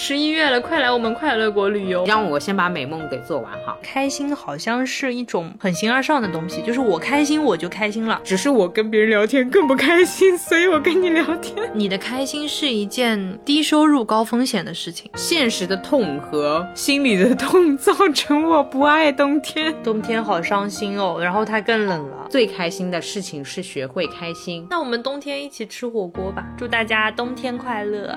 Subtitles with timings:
[0.00, 2.04] 十一月了，快来我们快乐国旅游。
[2.06, 3.76] 让我先把美梦给做完哈。
[3.82, 8.20] 开心好像是一种很形而上的东西，就是我开心我就开心了。
[8.22, 11.68] 只是我跟别人聊天更不开心，所以我跟你聊天。
[11.74, 19.74] 你的开心是一件低收入高风险的事情，现实的痛和心里的痛造成我不爱冬天。
[19.82, 22.28] 冬天好伤心哦，然后它更冷了。
[22.30, 24.64] 最开心的事情是学会开心。
[24.70, 28.16] 那我们冬天一起吃火锅吧，祝大家冬天快乐。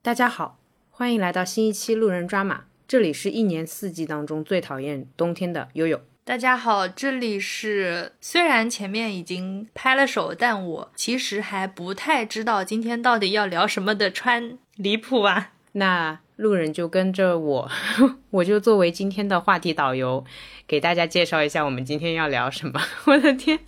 [0.00, 0.58] 大家好，
[0.90, 2.64] 欢迎来到新一期路人抓马。
[2.86, 6.00] 这里是一年四季当中最讨厌冬天的悠悠。
[6.24, 15.50] 大家好，这里是虽然前面已经拍了手，但我其实还不太知道今天到底要聊什么的川离谱啊。
[15.72, 17.68] 那路人就跟着我，
[18.30, 20.24] 我就作为今天的话题导游，
[20.68, 22.80] 给大家介绍一下我们今天要聊什么。
[23.06, 23.58] 我的天，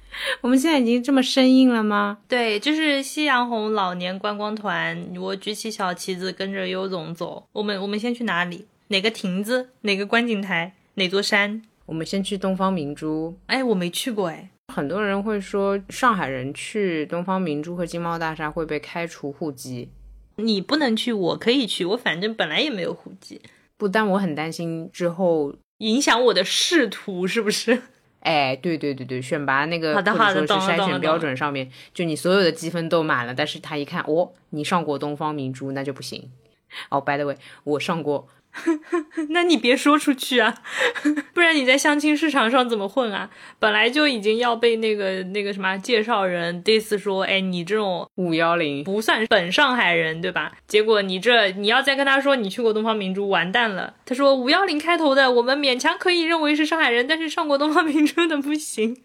[0.40, 2.18] 我们现在已经这么生硬了吗？
[2.28, 7.44] 对，就是夕阳红老年观光团，我举起小旗子跟着优总走。
[7.50, 8.68] 我们我们先去哪里？
[8.86, 9.70] 哪个亭子？
[9.80, 10.74] 哪个观景台？
[10.94, 11.62] 哪座山？
[11.86, 13.36] 我们先去东方明珠。
[13.46, 14.48] 哎，我没去过哎。
[14.68, 19.88] 很多人会说，上海人去东方明珠和金茂大厦会被开除户籍。
[20.36, 21.84] 你不能去，我可以去。
[21.84, 23.40] 我反正本来也没有户籍。
[23.76, 27.82] 不，但我很担心之后影响我的仕途，是不是？
[28.20, 36.30] 哎，对对对对，选拔那个好的好的，是筛选标准上面，就你所有的积分都满了，但是他一看，哦，你上过东方明珠，那就不行。
[36.90, 38.28] 哦，by the way，我上过。
[39.30, 40.54] 那你别说出去啊，
[41.32, 43.30] 不然你在相亲市场上怎么混啊？
[43.58, 50.52] 本来就已经要被那个那个什么介绍人 diss 说，哎，你这种五幺零不算本上海人，对吧？
[50.66, 53.94] 结果你这你要再跟他说你去过东方明珠，完蛋了。
[54.04, 58.96] 他说五幺零开头的，我们勉强可以认为是上海人，但是上过东方明珠的不行。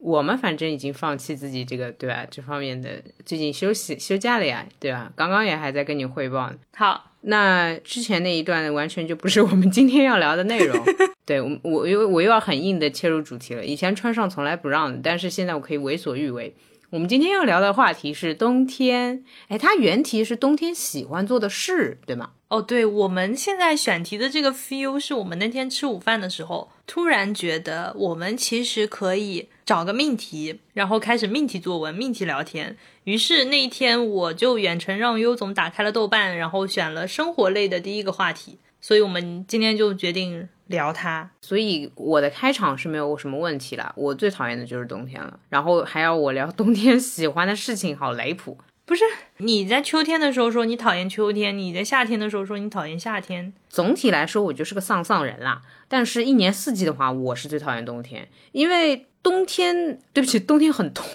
[0.00, 2.26] 我们反正已经放弃自己这个，对吧？
[2.30, 5.12] 这方面的最近休息休假了呀，对吧？
[5.14, 6.50] 刚刚也还在跟你汇报。
[6.74, 10.82] 好，那之前那一段完全就不是我们今天要聊的内容。
[11.26, 13.64] 对我，我又我又要很硬的切入主题了。
[13.64, 16.54] 以前穿上从来不让，但是现在我可以为所欲为。
[16.88, 22.30] 我们今天要聊的话题是冬天，哎，它原题是冬天喜欢做的事，对吗？
[22.50, 32.76] 哦，对，我们现在选题的这个 feel 是我们那天吃午饭的时候，突然觉得我们其实可以找个命题，然后开始命题作文、命题聊天。
[33.04, 38.58] 于是那一天我就远程让优总打开了豆瓣，然后选了生活类的第一个话题。
[38.80, 41.30] 所以我们今天就决定聊它。
[41.40, 43.92] 所以我的开场是没有什么问题了。
[43.94, 48.58] 我最讨厌的就是冬天了，然后还要我聊冬天喜欢的事情，好离谱。
[48.90, 49.04] 不是
[49.36, 53.52] 你在秋天的时候说你讨厌秋天，你在夏天的时候说你讨厌夏天。
[53.68, 55.62] 总体来说，我就是个丧丧人啦。
[55.86, 61.08] 但是，一年四季的话，我是最讨厌冬天，因为冬天，对不起，冬天很痛。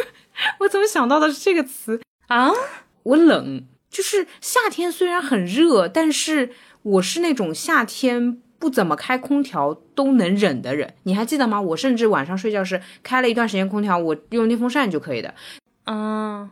[0.60, 2.50] 我怎么想到的是这个词啊？
[3.02, 10.94] 我冷，就是夏天虽然很热，但是我是那种夏天不怎么开空调都能忍的人。
[11.02, 11.60] 你还记得吗？
[11.60, 15.34] 我甚至晚上睡觉是开了一段时间空调，我用电风扇就可以的。
[15.84, 16.48] 嗯。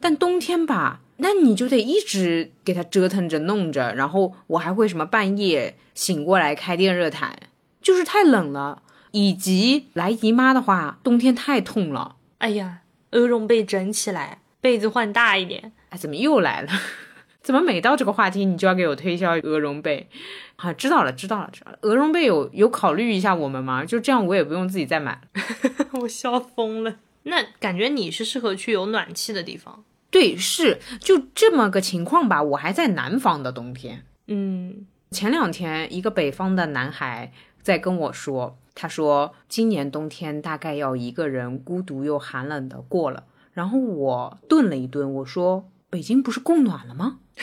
[0.00, 7.36] 但冬天吧，那你就得一直给它折腾着弄着，然后我还会什么半夜醒过来开电热毯，
[7.80, 8.82] 就是太冷了。
[9.12, 12.16] 以及来姨妈的话，冬天太痛了。
[12.38, 12.80] 哎呀，
[13.12, 15.72] 鹅绒被整起来，被子换大一点。
[15.88, 16.68] 哎，怎么又来了？
[17.42, 20.10] 怎么每到这个话题你就要给我推销鹅绒被？
[20.56, 21.78] 啊，知道了，知道了，知道了。
[21.82, 23.86] 鹅绒被有有考虑一下我们吗？
[23.86, 25.18] 就这样我也不用自己再买。
[26.02, 26.96] 我笑疯了。
[27.28, 32.40] 那感觉你是适合去有暖气的地方，对，是就这么个情况吧。
[32.40, 43.24] 我还在南方的冬天，嗯，前两天一个北方的男孩在跟我说，他说今年冬天大概要一个人孤独又寒冷的过了。
[43.52, 47.18] 然后我顿了一顿，我说北京不是供暖了吗？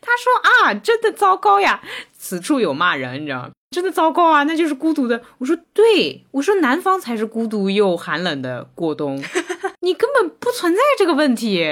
[0.00, 1.82] 他说啊，真的糟糕呀，
[2.12, 3.50] 此处有骂人，你知道？
[3.72, 5.20] 真的糟糕啊，那就是孤独的。
[5.38, 9.16] 我说对，我说南方才是孤独又寒冷的过冬，
[9.80, 11.66] 你根本不存在这个问题，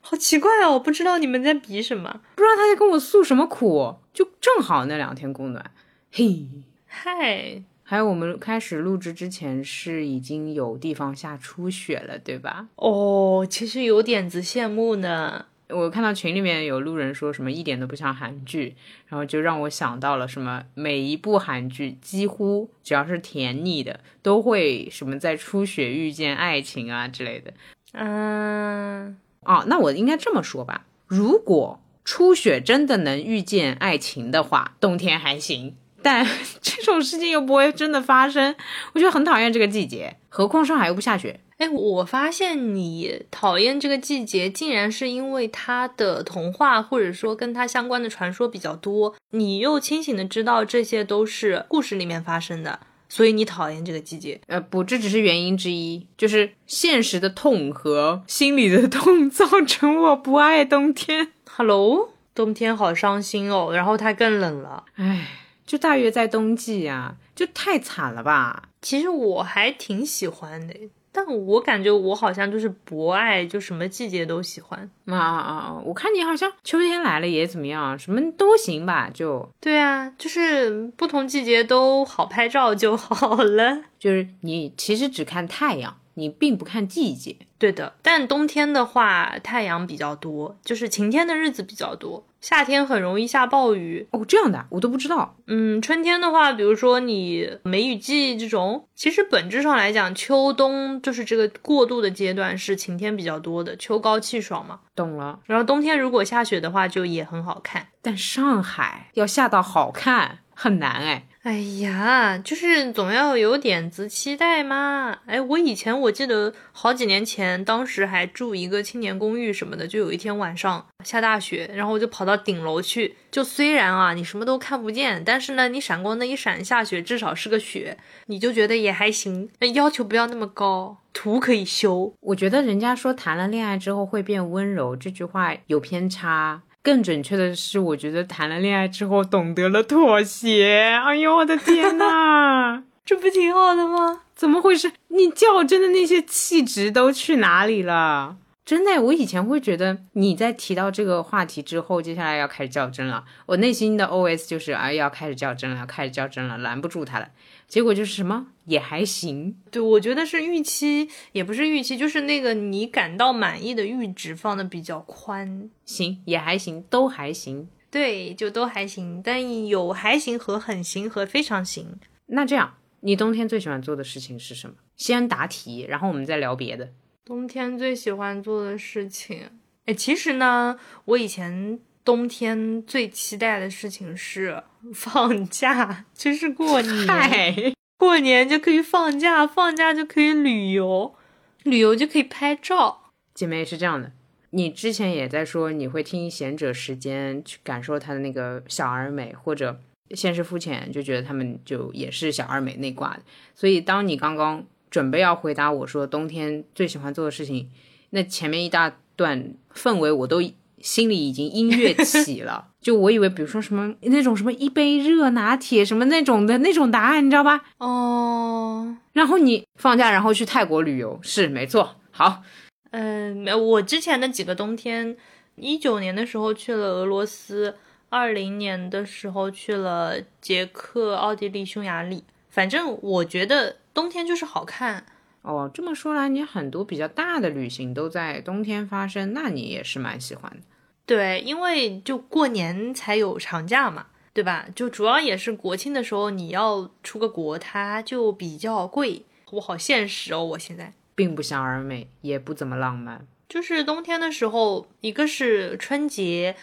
[0.00, 5.70] 好奇怪哦，我不知道你们在比什么，不知道他在跟我诉什么苦，就正好那两天供暖，
[6.12, 6.46] 嘿，
[6.86, 12.66] 嗨，还有我们开始录制之前是已经有地方下初雪了，对吧？
[12.76, 15.46] 哦，其实有点子羡慕呢。
[15.74, 18.76] 我看到群里面有路人说什么一点都不像韩剧，
[19.08, 27.52] 然后就让我想到了什么，每一部韩剧几乎只要是甜腻的，都会什么在初雪遇见爱情啊之类的。
[27.92, 35.72] 嗯，哦，那我应该这么说吧，如果初雪真的能遇见爱情的话，冬天还行；
[36.02, 36.26] 但
[36.60, 38.54] 这种事情又不会真的发生，
[38.94, 40.16] 我就很讨厌这个季节。
[40.28, 41.40] 何况上海又不下雪。
[41.58, 54.40] 哎，我发现你讨厌这个季节，竟然是因为它的童话或者说跟它相关的传说比较多，你又清醒的知道这些都是故事里面发生的，所以你讨厌这个季节。
[54.48, 61.32] 呃，不，这只是原因之一，就是现实的痛和心里的痛 造成我不爱冬天。
[61.48, 64.84] Hello，冬天好伤心哦，然后它更冷了。
[64.96, 65.28] 唉，
[65.64, 68.70] 就大约在冬季啊，就太惨了吧。
[68.82, 70.74] 其实我还挺喜欢的，
[71.16, 74.90] 但我感觉我好像就是博爱，就什么季节都喜欢。
[75.06, 75.82] 啊啊啊！
[75.84, 83.84] 我看你好像秋天来了也怎么样，什么都行吧，就对啊，就是不同季节都好拍照就好了。
[83.96, 87.36] 就是你其实只看太阳，你并不看季节。
[87.64, 92.26] 对的，但冬天的话，太阳比较多，就是晴天的日子比较多。
[92.42, 94.06] 夏天很容易下暴雨。
[94.10, 95.34] 哦，这样的我都不知道。
[95.46, 104.80] 嗯，春天的话，比如说你梅雨季这种，其实本质上来讲，秋冬就是这个过渡的阶段是晴天比较多的，秋高气爽嘛。
[104.94, 105.40] 懂了。
[105.46, 107.86] 然后冬天如果下雪的话，就也很好看。
[108.02, 111.26] 但上海要下到好看很难哎。
[111.44, 115.18] 哎呀，就是总要有点子期待嘛。
[115.26, 123.16] 哎，我以前我记得好几年前，当时还住一个青年公寓什么的，就有一天晚上下大雪，然后我就跑到顶楼去。
[123.30, 129.50] 就虽然啊，你什么都看不见，但是呢，你闪光灯一闪下雪，至少是个雪，你就觉得也还行。
[129.58, 132.14] 那要求不要那么高，图可以修。
[132.20, 136.62] 我觉得人家说谈了恋爱之后会变温柔这句话有偏差。
[136.84, 141.00] 更准确的是，我觉得谈了恋爱之后懂得了妥协。
[141.02, 144.20] 哎呦，我的天呐， 这不挺好的吗？
[144.36, 144.92] 怎么回事？
[145.08, 148.36] 你较真的那些气质都去哪里了？
[148.66, 153.24] 真的，我以前会觉得你在提到这个话题之后，接下来要开始较真了。
[153.46, 157.28] 我内心的 OS 就是，哎，要开始较真了，要开始较真了，拦不住他了。
[157.68, 159.56] 结果就是什么也还行。
[159.70, 165.70] 对，我觉得是预期，也不是预期，就是那个你感到满意的阈值放的比较宽。
[165.84, 167.68] 行，也还行，都还行。
[167.90, 171.98] 对，就都还行，但有还行和很行和非常行。
[172.26, 174.76] 那这样，你冬天最喜欢做的事情是什么？
[174.96, 176.92] 先答题，然后我们再聊别的。
[177.24, 179.50] 冬天最喜欢做的事情，
[179.86, 184.62] 哎，其实呢，我以前冬天最期待的事情是
[184.92, 187.74] 放假，就是过年。
[187.96, 191.14] 过年就可以放假，放假就可以旅游，
[191.62, 193.10] 旅游就可以拍照。
[193.32, 194.12] 姐妹是这样的，
[194.50, 199.80] 你之前也在说你会听贤者时间去感受他的那个小而美，或者
[200.10, 203.22] 现实肤浅就觉得他们就也是小而美那挂的。
[203.54, 207.70] 所以当你刚刚准备要回答我说冬天最喜欢做的事情，
[208.10, 210.42] 那前面一大段氛围我都
[210.84, 217.64] 心里已经音乐起了， 就我以为比如说什么那种什么一杯热拿铁什么那种的那种答案，你知道吧？
[217.78, 222.42] 哦，然后你放假然后去泰国旅游是没错，好。
[222.90, 225.16] 嗯，我之前的几个冬天，
[225.56, 227.76] 一九年的时候去了俄罗斯，
[228.10, 232.22] 二零年的时候去了捷克、奥地利、匈牙利。
[232.50, 235.06] 反正我觉得冬天就是好看。
[235.40, 240.58] 哦，这么说来，你很多比较大的旅行都在冬天发生，那你也是蛮喜欢的。
[241.06, 244.66] 对，因为就过年才有长假嘛，对吧？
[244.74, 249.24] 就主要也是国庆的时候你要出个国，它就比较贵。
[249.52, 250.92] 我好现实哦，我现在。
[251.14, 253.26] 并不想而美，也不怎么浪漫。
[253.48, 256.56] 就是冬天的时候，一个是春节，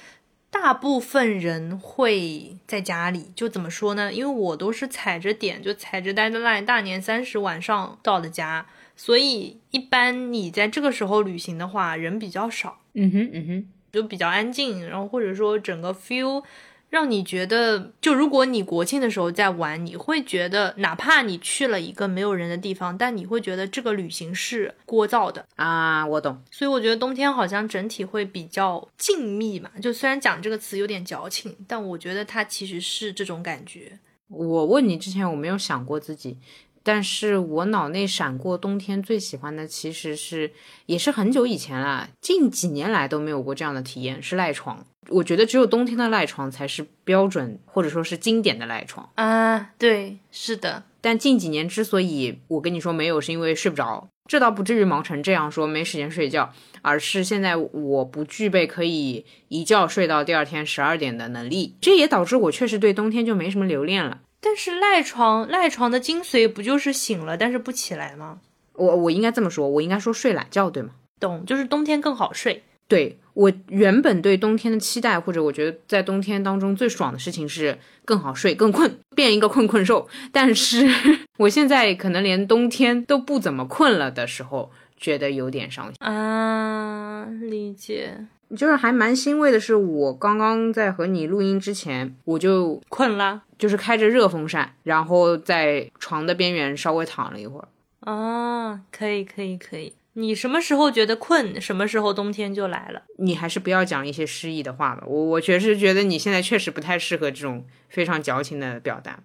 [0.49, 3.31] 大部分人会在家里。
[3.33, 4.11] 就怎么说呢？
[4.11, 8.65] 因为我都是踩着点，就踩着 deadline，大年三十晚上到的家，
[8.97, 12.79] 所以一般你在这个时候旅行的话，人比较少。
[12.93, 16.43] 嗯哼，嗯哼，就比较安静，然后或者说整个 feel。
[16.89, 26.05] 让你觉得，就如果你国庆的时候在玩，你会觉得，哪怕你去了一个没有人的地方，但你会觉得这个旅行是聒噪的啊。
[26.05, 29.71] 我懂，所以我觉得冬天好像整体会比较静谧嘛。
[29.81, 33.97] 就虽然讲这个词有点矫情，但我觉得它其实是这种感觉。
[34.27, 36.37] 我问你之前，我没有想过自己。
[36.83, 40.51] 但是我脑内闪过冬天最喜欢的其实是，
[40.85, 44.85] 也是很久以前了，近几年来都没有过这样的体验，是赖床。
[45.09, 49.71] 我觉得只有冬天的赖床才是标准或者说是经典的赖床啊。
[49.77, 50.83] 对，是的。
[51.01, 64.19] 但近几年之所以我跟你说没有，是因为睡不着，这倒不至于忙成这样说没时间睡觉，而是现在我不具备可以一觉睡到第二天十二点的能力，这也导致我确实对冬天就没什么留恋了。
[64.41, 68.39] 但是赖床，赖床的精髓不就是醒了但是不起来吗？
[68.73, 70.89] 我我应该这么说，我应该说睡懒觉，对吗？
[71.19, 72.63] 懂，就是冬天更好睡。
[72.87, 80.09] 对我原本对冬天的期待，或者我觉得在冬天当中最爽的事情是更好睡、更困， 变一个困困兽。
[80.31, 80.89] 但是
[81.37, 87.25] 我现在可能连冬天都不怎么困了的时候，觉得有点伤心啊。
[87.41, 88.25] 理解，
[88.57, 97.67] 就是还蛮欣慰的是，我刚刚在和你录音之前，我就困了，就是开着热风扇，然后在床的边缘稍微躺了一会儿。
[97.99, 99.93] 哦，可以，可以，可以。
[100.13, 103.03] 你什么时候觉得困，什么时候冬天就来了。
[103.19, 105.03] 你还是不要讲一些诗意的话吧。
[105.05, 109.19] 我我确实觉得你现在确实不太适合这种非常矫情的表达。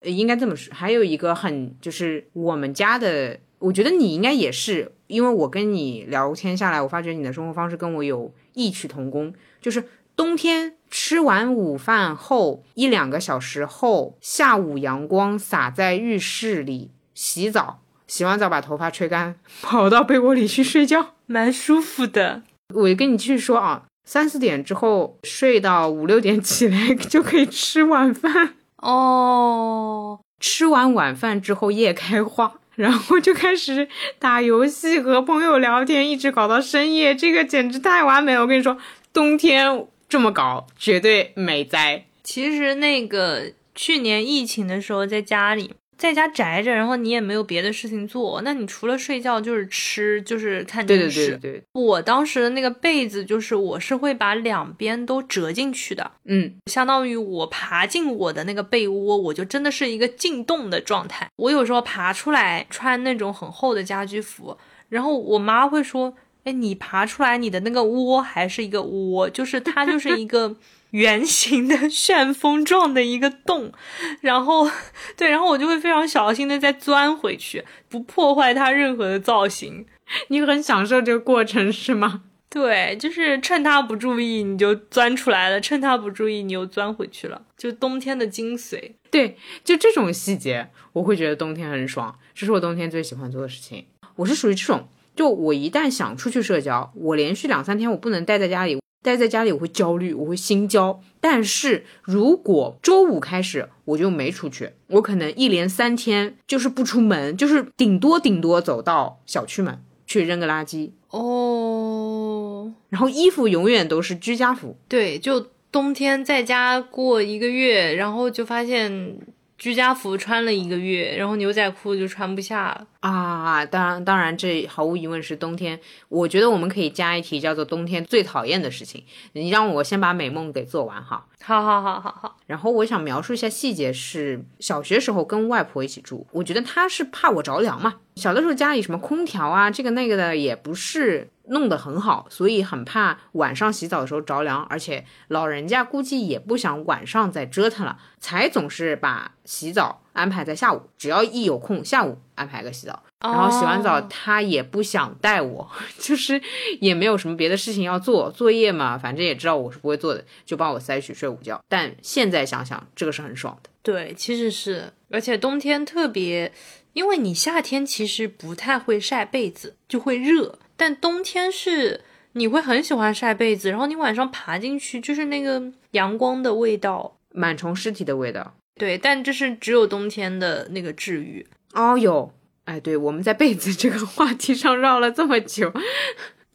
[0.00, 9.84] 应该这么说，还有一个很就是我们家的，我觉得你应该也是，因为我跟你聊天下来，我发觉你的生活方式跟我有异曲同工，就是
[10.16, 17.80] 冬天吃完午饭后一两个小时后，下午阳光洒在浴室里洗澡。
[18.06, 22.44] 洗完澡把头发吹干，跑到被窝里去睡觉，蛮舒服的。
[22.74, 30.20] 我跟你继续说啊，三四点之后睡到五六点起来就可以吃晚饭哦。
[30.40, 33.86] 吃完晚饭之后夜开花，然后就开始
[34.18, 38.40] 打游戏和朋友聊天，一直搞到深夜，这个简直太完美了。
[38.40, 38.78] 我跟你说，
[39.12, 42.04] 冬天这么搞绝对美哉。
[42.22, 45.74] 其实那个去年疫情的时候在家里。
[45.98, 51.20] 在家宅着，然后你也没有别的事情做，那你除了睡觉就是吃，就是看电视。
[51.20, 51.62] 对对对对。
[51.72, 61.26] 我当时的那个被子就是，我是会把两边都折进去的，嗯，相当于我爬进我的那个被窝，我就真的是一个进洞的状态。
[61.36, 64.58] 我有时候爬出来穿那种很厚的家居服，
[64.90, 66.14] 然后我妈会说
[66.46, 70.56] ：“哎，你爬出来，你的那个窝还是一个窝，就是它就是一个。
[70.92, 73.72] ”圆形的旋风状的一个洞，
[74.20, 74.70] 然后，
[75.16, 79.84] 对，然后我就会非常小心的再钻回去，不破坏它任何的造型。
[80.28, 82.22] 你很享受这个过程是吗？
[82.48, 88.92] 对，就是趁它不注意你就钻出来了，趁它不注意你又钻回去了，就冬天的精髓。
[89.10, 93.86] 对，就这种细节，我会觉得冬天很爽，这是我冬天最喜欢做的事情。
[94.14, 98.78] 我是属于这种，就我一旦想出去社交，我连续两三天我不能待在家里。
[99.02, 101.00] 待在家里我会焦虑，我会心焦。
[101.20, 112.74] 但是如果周五开始我就没出去，我可能一连三天就是不出门，就是顶多顶多走到小区门去扔个垃圾哦。
[112.88, 119.16] 然后衣服永远都是居家服，对，就冬天在家过一个月，然后就发现。
[119.58, 123.64] 居家服穿了一个月，然后牛仔裤就穿不下了啊！
[123.64, 125.78] 当然，当然，这毫无疑问是冬天。
[126.08, 129.02] 我觉得我们可以加一题，叫做冬天最讨厌的事情。
[129.32, 131.24] 你让我先把美梦给做完哈。
[131.42, 132.36] 好好好好好。
[132.46, 137.94] 然后我想描述一下细节，是小学时候跟外婆一起住，我觉得她是怕我着凉嘛。
[138.16, 141.30] 小的时候家里什么空调啊，这个那个的也不是。
[141.48, 153.02] 弄得很好，所以很怕晚上洗澡的时候着凉，而且老人家估计也不想晚上再折腾了，才总是把洗澡安排在下午，只要一有空，下午安排个洗澡。
[153.18, 156.40] 然后洗完澡他也不想带我，就是
[156.80, 161.60] 也没有什么别的事情要做，作业嘛，反正也知道我是不会做的，就把我塞去睡午觉。
[161.66, 163.70] 但现在想想，这个是很爽的。
[163.82, 166.52] 对，其实是，而且冬天特别，
[166.92, 170.58] 因为你夏天其实不太会晒被子，就会热。
[170.76, 172.02] 但冬天是
[172.32, 178.54] 你会很喜欢晒被子，然后你晚上爬进去就是那个阳光的味道，螨虫尸体的味道。
[178.74, 181.46] 对，但这是只有冬天的那个治愈。
[181.72, 182.30] 哦哟，
[182.64, 185.72] 哎，对，我们在被子这个话题上绕了这么久，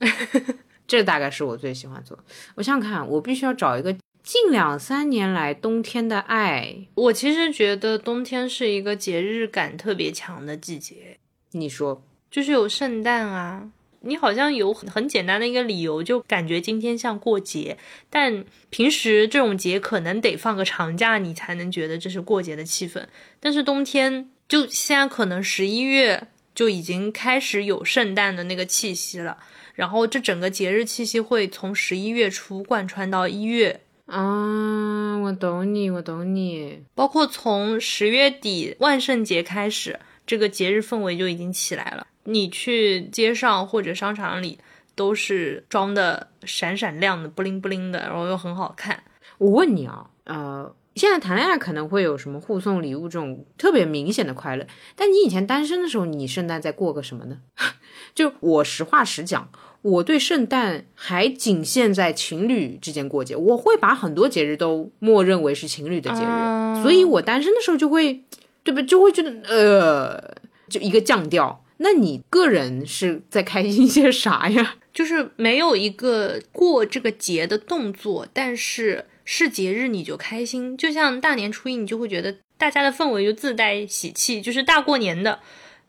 [0.85, 2.19] 这大概是我最喜欢做。
[2.55, 6.87] 我想想看，我必须要找一个近两三年来冬天的爱。
[6.93, 11.17] 我其实觉得冬天是一个节日感特别强的季节。
[11.53, 13.71] 你说，就是有圣诞啊。
[14.03, 17.77] 你好像有很简单的一个理由，就感觉今天像过节，
[18.09, 23.05] 但平时这种节可能得放个长假，你才能觉得这是过节的气氛。
[23.39, 29.37] 但是冬天，就现在可能十一月就已经开始有圣诞的那个气息了，
[29.75, 33.81] 然后这整个节日气息会从十一月初贯穿到一月。
[34.07, 36.81] 啊，我懂你，我懂你。
[36.95, 42.07] 包括从十月底万圣节开始，这个节日氛围就已经起来了。
[42.25, 44.59] 你去街上或者商场里，
[44.95, 49.03] 都是装的闪闪亮的、不灵不灵的，然后又很好看。
[49.37, 57.39] 我问你啊，呃，现在谈恋爱可能会有什么互送礼物这种特别明显的快乐，但你以前单身的时候，你圣诞在过个什么呢？
[58.13, 59.49] 就我实话实讲，
[59.81, 68.23] 我对圣诞还仅限在情侣之间过节，我会把很多节日都默认为是情侣的节日，所以我单身的时候就会，
[68.63, 68.81] 对不？
[68.81, 70.35] 就会觉得呃，
[70.69, 71.60] 就一个降调。
[71.83, 74.75] 那你个人是在开心些啥呀？
[74.93, 85.39] 就是没有一个过这个节的动作，但是是节日你就开心，就像大年初一，你就会觉得大家的氛围就自带喜气，就是大过年的。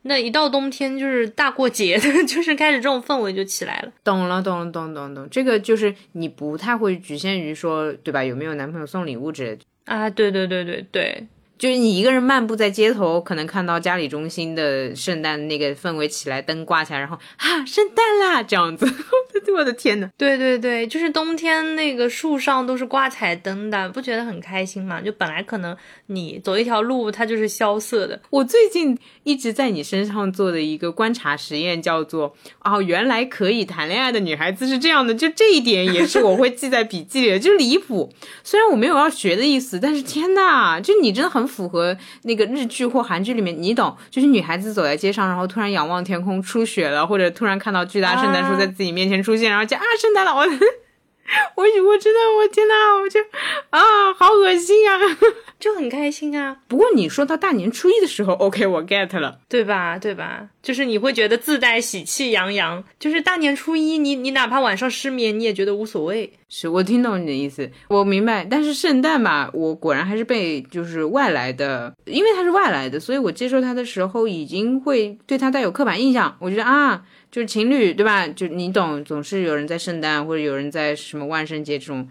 [0.05, 3.91] 那一到冬天就是大过节的， 就是开始这种氛围就起来了。
[4.03, 8.23] 懂了，懂了，懂懂懂，这个就是你不太会局限于说，对吧？
[8.23, 10.09] 有没有男朋友送礼物之类的啊？
[10.09, 11.27] 对对对对对。
[11.57, 18.85] 就是你一个人漫步在街头，可能看到家里中心的圣诞那个氛围起来，灯挂起来，然后啊，圣诞啦这样子，
[19.55, 24.99] 我的天呐，对对对，就是冬天那个树上都是挂彩灯的，不觉得很开心吗？
[24.99, 28.19] 就本来可能你走一条路，它就是萧瑟的。
[28.31, 38.11] 我最近一直在你身上做的一个观察实验，叫做哦，原来可以谈恋爱的女孩子是这样的，就这一点也是我会记在笔记里的，就离谱。
[38.43, 41.42] 虽然我没有要学的意思，但是天呐，就你真的很。
[41.47, 50.59] 符合那个日剧或韩剧里面，你懂，就是女孩子走在街上，然后突然仰望天空，出雪了，或者突然看到巨大圣诞树在自己面前出现，然后就啊，圣诞老人。
[51.55, 53.19] 我我真的我天呐，我就
[53.69, 54.99] 啊，好恶心啊，
[55.59, 56.57] 就很开心啊。
[56.67, 59.97] 不过你说到大年初一的时候，OK，我 get 了，对吧？
[59.97, 60.49] 对吧？
[60.61, 62.83] 就是你会觉得自带喜气洋洋。
[62.99, 66.31] 就是大年初一，你你哪怕晚上失眠，你也觉得无所谓。
[66.49, 68.45] 是我听懂你的意思，我明白。
[68.45, 76.35] 但是圣诞吧，我果然还是被就是外来的，因为他是外来的，所以我接受他的时候已经会对他带有刻板印象。
[76.39, 77.03] 我觉得啊。
[77.33, 78.27] 就是情侣对吧？
[78.27, 82.07] 就你懂，总是有人在圣诞或者有人在什么万圣节这种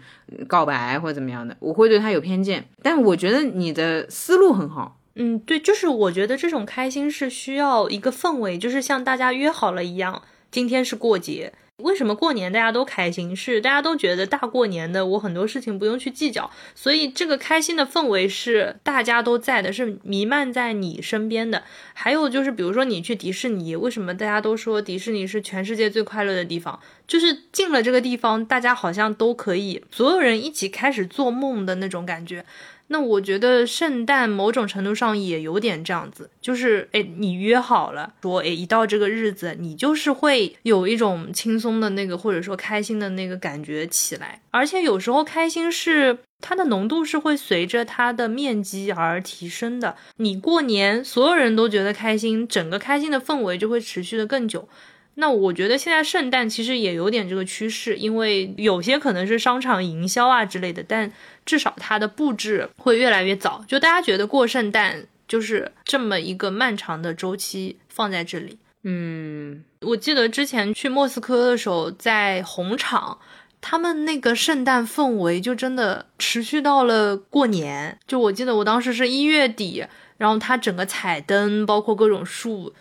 [0.47, 2.65] 告白或者怎么样的，我会对他有偏见。
[2.81, 4.99] 但我觉得你的思路很好。
[5.15, 11.53] 嗯，对，就是我觉得这种开心是需要一个氛围，就是像大家约好了一样，今天是过节。
[11.77, 13.35] 为什么过年大家都开心？
[13.35, 21.63] 是大家都觉得大过年的，我很多事情不用去计较，所以这个开心的氛围是大家都在的，是弥漫在你身边的。
[21.93, 26.79] 还有就是，比如说你去迪士尼，为什么大家都说迪士尼是全世界最快乐的地方？
[27.07, 32.45] 就是进了这个地方，大家好像都可以，所有人一起开始做梦的那种感觉。
[32.93, 44.39] 那我觉得圣诞某种程度上也有点这样子，就是哎，你约好了，说哎，一到这个日子，你就是会有一种轻松的那个，或者说开心的那个感觉起来。
[44.51, 49.95] 而且有时候开心是它的浓度是会随着它的面积而提升的。
[50.17, 54.69] 你过年所有人都觉得开心，整个开心的氛围就会持续的更久。
[55.15, 61.13] 那我觉得现在圣诞其实也有点这个趋势，因为有些可能是商场营销啊之类的，但
[61.45, 63.63] 至少它的布置会越来越早。
[63.67, 68.57] 就大家觉得过圣诞就是这么一个漫长的周期放在这里。
[68.83, 73.19] 嗯，我记得之前去莫斯科的时候，在红场，
[73.61, 77.99] 他们那个圣诞氛围就真的持续到了过年。
[78.07, 79.85] 就我记得我当时是一月底，
[80.17, 82.73] 然后它整个彩灯包括各种树。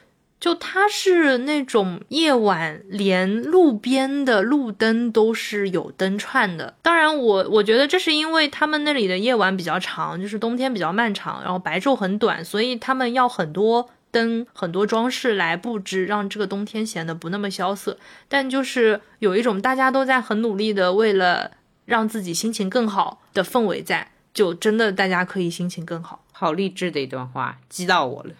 [0.42, 6.74] 就它是那种夜晚，连路边的路灯都是有灯串的。
[6.82, 17.96] 当然，我我觉得这是因为他们那里的夜晚比较长，就是冬天比较漫长，然后白昼很短，所以他们要很多灯、很多装饰来布置，让这个冬天显得不那么萧瑟。
[18.28, 21.52] 但就是有一种大家都在很努力的为了
[21.84, 26.24] 让自己心情更好的氛围在，就真的大家可以心情更好。
[26.32, 28.30] 好励志的一段话，激到我了，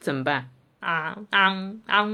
[0.00, 0.48] 怎么办？
[0.80, 1.52] 啊啊
[1.86, 2.06] 啊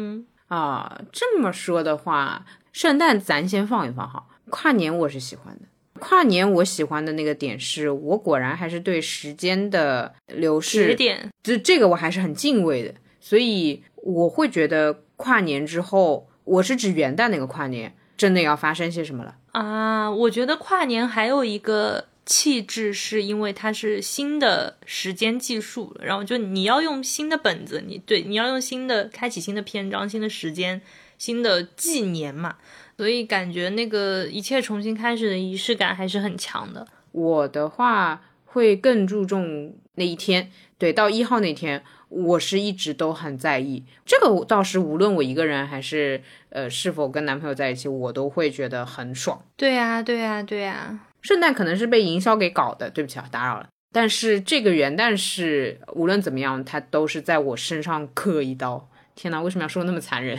[0.48, 1.00] 啊！
[1.10, 4.26] 这么说的话，圣诞咱先放一放哈。
[4.50, 5.62] 跨年我是喜欢的，
[5.98, 12.94] 跨年我喜欢的那个点是我果然还是对时间的流逝点，这这个我还是很敬畏的。
[13.20, 20.10] 所以我会觉得跨年之后，我是指元旦那个跨年，真的要发生些什么了啊？
[20.10, 22.04] 我觉得跨年还有一个。
[22.26, 30.82] 气质是因为它是新的时间技术，然后就你要用新的本子，你对你要用新的开启新的篇章、新的时间、
[31.16, 32.56] 新的纪年嘛，
[32.96, 36.84] 所以感觉那个一切重新开始的仪式感还是很强的。
[37.12, 44.44] 我的话会更注重那一天，对，到一号那天，我是一直都很在意这个。
[44.44, 49.40] 倒是无论我一个人还是呃是否跟男朋友在一起，我都会觉得很爽。
[49.56, 50.98] 对呀，对呀，对呀。
[51.26, 53.68] 圣诞可能是被营销给搞的，对不起啊，打扰了。
[53.92, 58.88] 但是这个元旦是无论怎么样，它都是在我身上刻一刀。
[59.16, 60.38] 天哪，为什么要说那么残忍？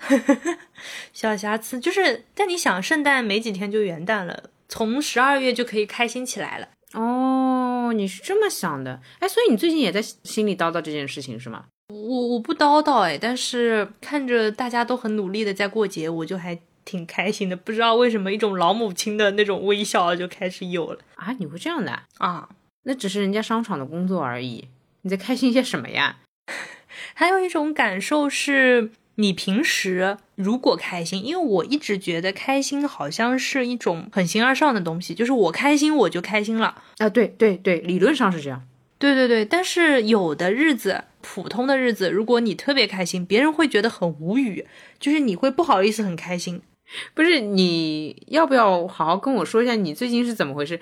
[1.12, 6.68] 小瑕疵就是，但你想，圣诞没几天就元旦了，从十二月就可以开心起来了。
[6.94, 9.02] 哦，你是这么想的？
[9.18, 11.66] 哎，所以你最近也在心里叨叨这件事情是吗？
[11.92, 16.58] 我我不叨叨哎，但是看着大家都很努力的在过节，我就还。
[16.84, 21.34] 挺开心的，不知道为什么一种老母亲的那种微笑就开始有了啊！
[21.38, 22.48] 你会这样的啊？
[22.84, 24.68] 那只是人家商场的工作而已，
[25.02, 26.16] 你在开心些什么呀？
[27.14, 36.82] 还有一种感受是，你平时如果开心，因为我一直觉得开心好像是一种很形而上的东西，就是我开心我就开心了。
[36.98, 38.62] 啊，对对对，理论上是这样。
[38.98, 44.66] 对对对，但是有的日子，普通的日子，如果你特别开心，别人会觉得很无语，
[44.98, 46.62] 就是你会不好意思很开心。
[47.14, 50.78] 不是，你要不要好好跟我说一下你最近是怎么回事？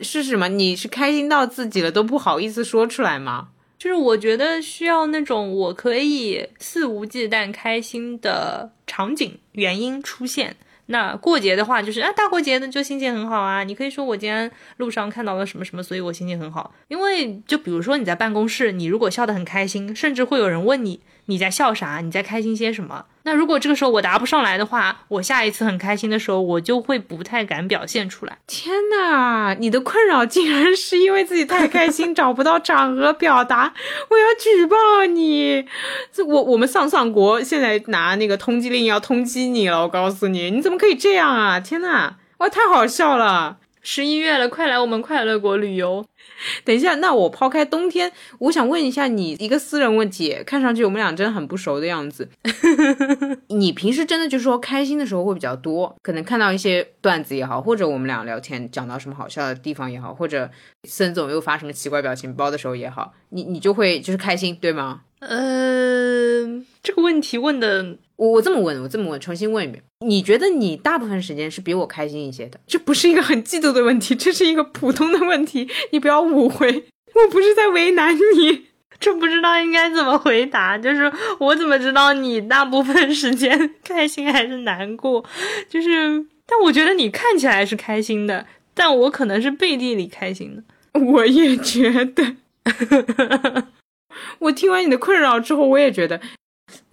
[0.00, 0.48] 是什么？
[0.48, 3.48] 你是开心到自己了都不好意思说出来吗？
[3.78, 10.56] 就是我觉得需要那种我可以肆无忌惮开心的场景、原因出现。
[10.86, 13.62] 那过节的话，就是啊，大过节的就心情很好啊。
[13.64, 16.74] 你可以说我今天路上看到了什么什么，所以我心情很好。
[16.88, 23.06] 因为就比如说你在办公室，你如果笑得很开心，甚至会有人问你你在笑啥，你在开心些什么。
[23.22, 28.36] 那如果这个时候我答不上来的话，我下一次很开心的时候，我就会不太敢表现出来。
[28.46, 33.72] 天哪，你的困扰竟然是因为自己太开心找不到场合表达，
[34.10, 35.66] 我要举报你！
[36.12, 41.58] 这我我们丧丧国现在拿那个通缉令要通缉你了，我告诉你，你怎么可以这样啊？
[41.58, 43.56] 天哪，哇，太好笑了！
[43.84, 46.04] 十一月了，快来我们快乐国旅游。
[46.64, 50.34] 等一下，那我抛开冬天，我想问一下你一个私人问题。
[50.46, 52.28] 看上去我们俩真的很不熟的样子。
[53.48, 60.50] 你平时真的就是说开心的时候会比较多，可能看到一些段子也好，或者我们俩聊天讲到什么好笑的地方也好，或者
[60.84, 65.02] 孙总又发什么奇怪表情包的时候也好，你你就会就是开心，对吗？
[65.20, 66.42] 呃，
[66.82, 67.98] 这个问题问的。
[68.16, 72.60] 我我这么问，我这么问，重新问一遍，你觉得你大部分时间是比我开心一些的？
[72.66, 78.66] 这不是一个很嫉妒的问题，这是一个普通的问题，你不要误会，我不是在为难你，
[79.00, 85.24] 这不知道应该怎么回答，就是我怎么知道你大部分时间 开心还是难过？
[85.68, 90.62] 就是，但我觉得你看起来是开心的，但我可能是背地里开心的。
[91.00, 92.36] 我也觉得，
[94.38, 96.20] 我听完你的困扰之后，我也觉得。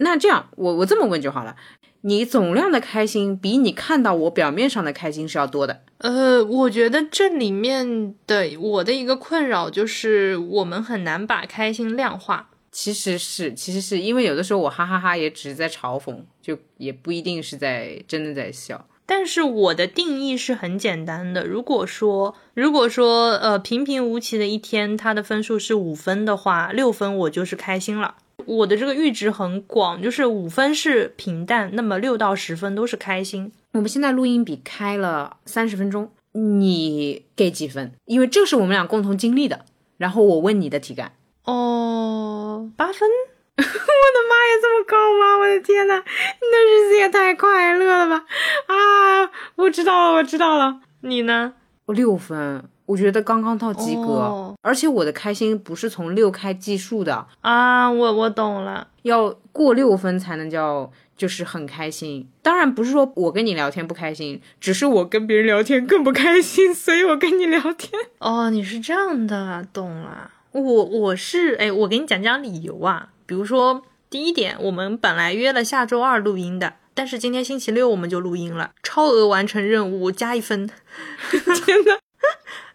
[0.02, 1.56] 那这样，我我这么问就好了，
[2.02, 5.82] 你总量的开心比你看到我表面上的开心是要多的。
[5.98, 12.48] 呃，我觉得这里面的我的一个困扰就是我们很难把开心量化。
[12.72, 18.86] 其实是，其实是因为有的时候我哈哈哈也只是在嘲讽，就也不一定是在真的在笑。
[19.04, 28.14] 但是我的定义是很简单的，如果说如果说呃平平无奇的一天，它的分数是五分的话，六分我就是开心了。
[28.46, 33.52] 我的这个阈值很广，就是五分是平淡，那么六到十分都是开心。
[33.72, 37.92] 我们现在录音笔开了三十分钟，你给几分？
[38.04, 39.64] 因为这是我们俩共同经历的。
[39.98, 41.12] 然后我问你的体感，
[41.44, 43.08] 哦，八分。
[43.54, 45.38] 我的妈呀，这么高吗？
[45.38, 48.24] 我的天呐，你的日子也太快乐了吧！
[48.66, 50.80] 啊，我知道了，我知道了。
[51.02, 51.54] 你呢？
[51.86, 52.64] 我六分。
[52.84, 62.28] 我觉得刚刚到及格，而且我的开心不是从六开计数的啊，我我懂了，要过六分才能叫就是很开心。
[62.42, 67.92] 当然不是说我跟你聊天不开心，只是我跟别人聊天更不开心，所以我跟你聊天。
[68.18, 70.32] 哦，你是这样的，懂了。
[70.50, 73.10] 我我是哎，我给你讲讲理由啊。
[73.24, 80.68] 比如说第一点，我们本来约了下周二录音的，但是今天星期六我们就录音了，超额完成任务加一分。
[81.64, 82.01] 天呐！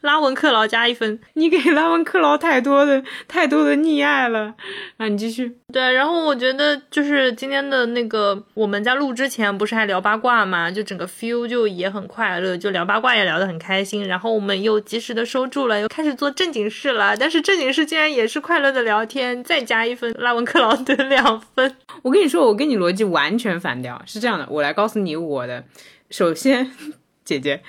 [0.07, 4.55] 拉文克劳加一分，你给拉文克劳太多的太多的溺爱了
[4.95, 5.09] 啊！
[5.09, 5.57] 你继续。
[5.73, 14.07] 对，然后我觉得就是今天的那个，我们在录之前不是还聊八卦嘛，就整个 feel 就也很快乐，就聊八卦也聊得很开心。
[14.07, 17.17] 然后我们又及时的收住了，又开始做正经事了。
[17.17, 21.75] 但是正经事竟然也是快乐的聊天，再加一分，拉文克劳得两分。
[22.01, 25.65] 我跟你说，我跟你逻辑完全反调，是这样的，我来告诉你我的。
[26.09, 26.71] 首先，
[27.25, 27.61] 姐姐，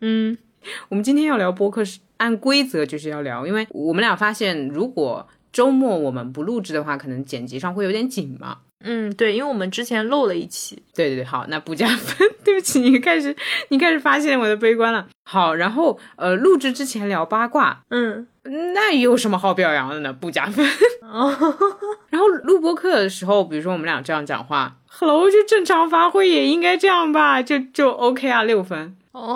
[0.00, 0.38] 嗯。
[0.90, 8.58] 我们今天要聊播客是按规则就是要聊，因为我们俩发现，如果周末我们不录制的话，可能剪辑上会有点紧嘛。
[8.84, 10.82] 嗯，对，因为我们之前漏了一期。
[10.94, 12.28] 对对对，好，那不加分。
[12.42, 13.36] 对不起，你开始
[13.68, 15.06] 你开始发现我的悲观了。
[15.24, 18.26] 好，然后呃，录制之前聊八卦，嗯，
[18.74, 20.12] 那有什么好表扬的呢？
[20.12, 20.66] 不加分。
[22.10, 28.94] 然后录播课的时候，比如说我们俩这样讲话，Hello，就正常发挥也应该这样吧，就就 OK 啊，六分。
[29.12, 29.32] 哦，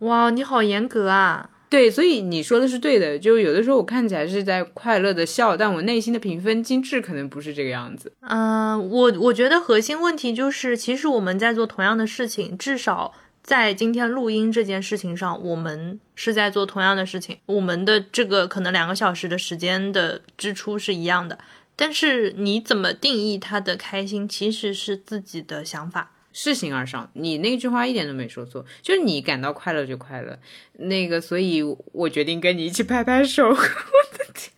[0.00, 1.48] 哇，你好严格啊！
[1.68, 3.18] 对，所以你说的是对的。
[3.18, 8.12] 就有的时候我看起来是在快乐的笑，但我内心的评分机制可能不是这个样子。
[8.20, 17.38] 嗯，我我觉得核心问题就是，其实我们在做同样的事情，至少在今天录音这件事情上，我们是在做同样的事情。
[17.46, 21.38] 我们的这个可能两个小时的时间的支出是一样的，
[21.82, 26.12] 但是你怎么定义他的开心，其实是自己的想法。
[26.32, 30.38] 是形而上，你那句话一点都没说错，就是你感到快乐就快乐，
[30.74, 31.60] 那个，所以
[31.92, 33.48] 我决定跟你一起拍拍手。
[33.50, 34.52] 我的天，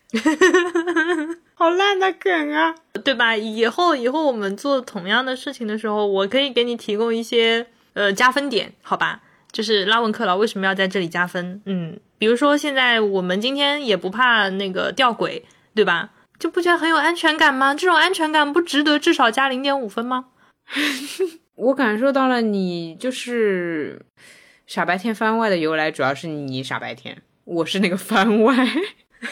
[1.55, 3.35] 好好烂的梗啊，对吧？
[3.35, 9.23] 以后以后我们做同样的事情的时候，我可以给你提供一些呃加分点，好吧？
[9.51, 11.63] 就是拉文克劳为什么要在这里加分？
[11.65, 16.11] 嗯，比如说现在我们今天也不怕那个吊轨，对吧？
[16.39, 17.75] 就不觉得很有安全感吗？
[17.75, 20.27] 这种安全感不值得至少加零点五分吗？
[21.57, 24.05] 我感受到了你就是
[24.67, 28.55] 傻白甜番外的由来，主要是你傻白甜，我是那个番外，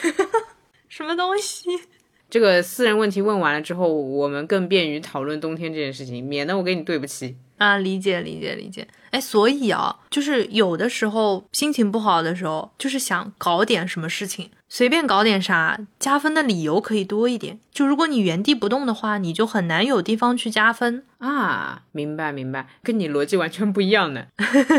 [0.89, 1.69] 什么东西？
[2.31, 7.77] 这个私人问题问完了之后，我们更便于讨论冬天这件事情，免得我跟你对不起啊。
[7.77, 8.87] 理解理解理解。
[9.11, 17.61] 哎，所以啊，就是有的时候心情不好的时候，就是想搞点什么事情，随便搞点啥，加分的理由可以多一点。
[17.71, 21.83] 就如果你原地不动的话，你就很难有地方去加分啊。
[21.93, 24.29] 明白明白，跟你逻辑完全不一样呢。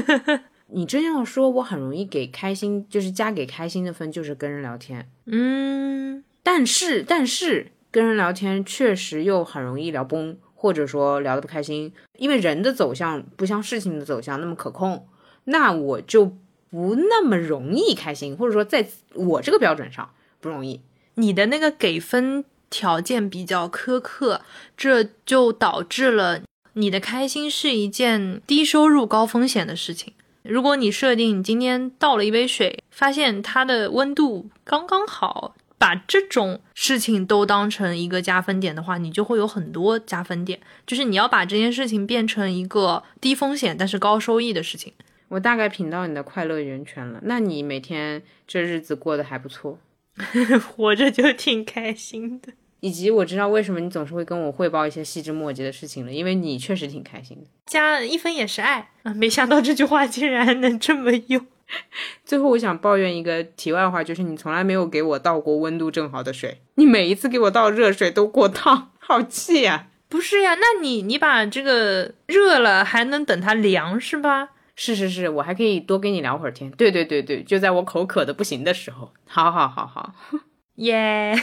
[0.74, 5.08] 你真要说，我很容易给开心，就是加给开心的分，就是跟人聊天。
[5.28, 6.24] 嗯。
[6.42, 15.08] 但是，但是跟人聊天确实又很容易聊崩，或者说聊得不开心，因为人的走向不像事情的走向那么可控，
[15.44, 16.36] 那我就
[16.74, 20.10] 不那么容易开心，或者说在我这个标准上
[20.42, 20.82] 不容易。
[21.14, 24.42] 你的那个给分条件比较苛刻，
[24.76, 26.42] 这就导致了
[26.74, 30.14] 你的开心是一件低收入高风险的事情。
[30.42, 35.54] 如果你设定你今天倒了一杯水，发现它的温度刚刚好。
[35.76, 40.58] 把这种事情都当成一个加分点的话，你就会有很多加分点。
[40.88, 44.94] 就是你要把这件事情变成一个低风险但是高收益的事情。
[45.30, 47.20] 我大概品到你的快乐源泉了。
[47.24, 49.80] 那你每天这日子过得还不错，
[50.76, 52.54] 活着就挺开心的。
[52.80, 57.48] 以及我知道为什么你总是会跟我汇报一些细枝末节的事情了，因为你确实挺开心的。
[57.66, 59.14] 加一分也是爱啊！
[59.14, 61.46] 没想到这句话竟然能这么用。
[62.26, 69.88] 最后，我想抱怨一个题外话，就是你从来没有给我倒过温度正好的水，你每一次给我倒热水都过烫，好气呀！
[70.10, 74.50] 不是呀，那你你把这个热了还能等它凉是吧？
[74.76, 76.70] 是是是，我还可以多跟你聊会儿天。
[76.72, 79.12] 对对对对，就在我口渴的不行的时候。
[79.28, 80.14] 好好好好，
[80.76, 81.36] 耶！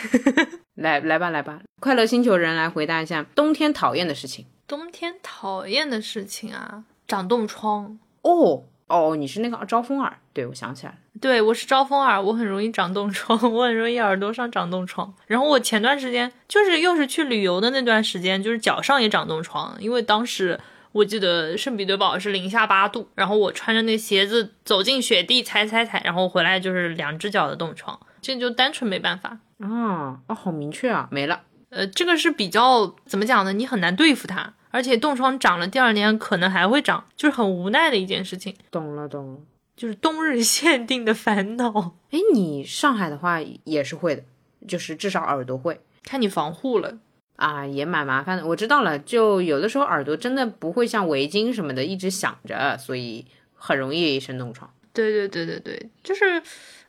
[0.75, 4.47] 来来吧来吧，快乐星球人来回答一下冬天讨厌的事情。
[4.67, 8.65] 冬天讨厌的事情啊，长冻疮哦。
[8.89, 15.15] 哦，你是那个招风耳，对我想起来了，对我是招风耳，我很容易长冻疮，我很容易耳朵上长冻疮。
[15.29, 20.59] 然后我前段时间就是又是去旅游的那段时间，就是脚上也长冻疮，因为当时
[20.93, 31.43] 我记得圣彼得堡是零下八度，然后我穿着那鞋子走进雪地踩踩踩，然后回来就是两只脚的冻疮，这就单纯没办法啊啊，好明确啊，没了。
[31.69, 33.53] 呃，这个是比较怎么讲呢？
[33.53, 34.55] 你很难对付它。
[34.73, 38.55] 而且冻疮长了，第二年可能还会长，就是很无奈的一件事情。
[38.71, 39.39] 懂了，懂了，
[39.77, 41.97] 就是冬日限定的烦恼。
[42.13, 44.23] 哎，你上海的话也是会的，
[44.69, 46.99] 就是至少耳朵会，看你防护了
[47.41, 48.47] 啊，也蛮麻烦的。
[48.47, 54.73] 我知道了，就有的时候耳朵真的不会像围巾什么的一直响着，所以很容易生冻疮。
[54.93, 56.43] 对对对对对，就是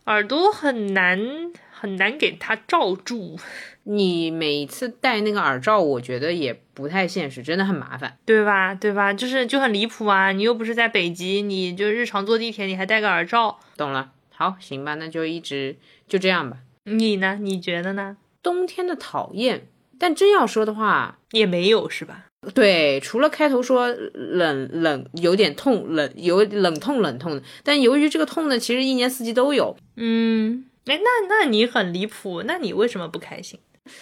[0.05, 1.51] 耳朵很难。
[1.81, 3.39] 很难给它罩住。
[3.85, 8.75] 你每次戴那个耳罩，我觉得也不太现实，真的很麻烦，对吧？
[8.75, 9.11] 对吧？
[9.11, 10.31] 就是就很离谱啊！
[10.31, 13.57] 你又不是在北极，你就日常坐地铁，你还戴个耳罩。
[13.77, 15.75] 懂了，好，行吧，那就一直
[16.07, 16.57] 就这样吧。
[16.83, 17.39] 你呢？
[17.41, 18.17] 你觉得呢？
[18.43, 19.65] 冬天的讨厌，
[20.01, 22.25] 但真要说的话，也没有，是吧？
[22.55, 29.77] 对，除了开头说冷冷有点痛，冷有冷痛冷痛的，但由于这个痛呢，其实一年四季都有。
[29.97, 30.65] 嗯。
[30.85, 33.59] 哎，那那你很离谱，那你为什么不开心？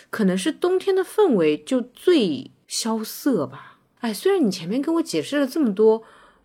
[0.10, 3.80] 可能是冬天的氛围就最萧瑟吧。
[4.00, 6.04] 哎，虽然你前面跟我解释了这么多，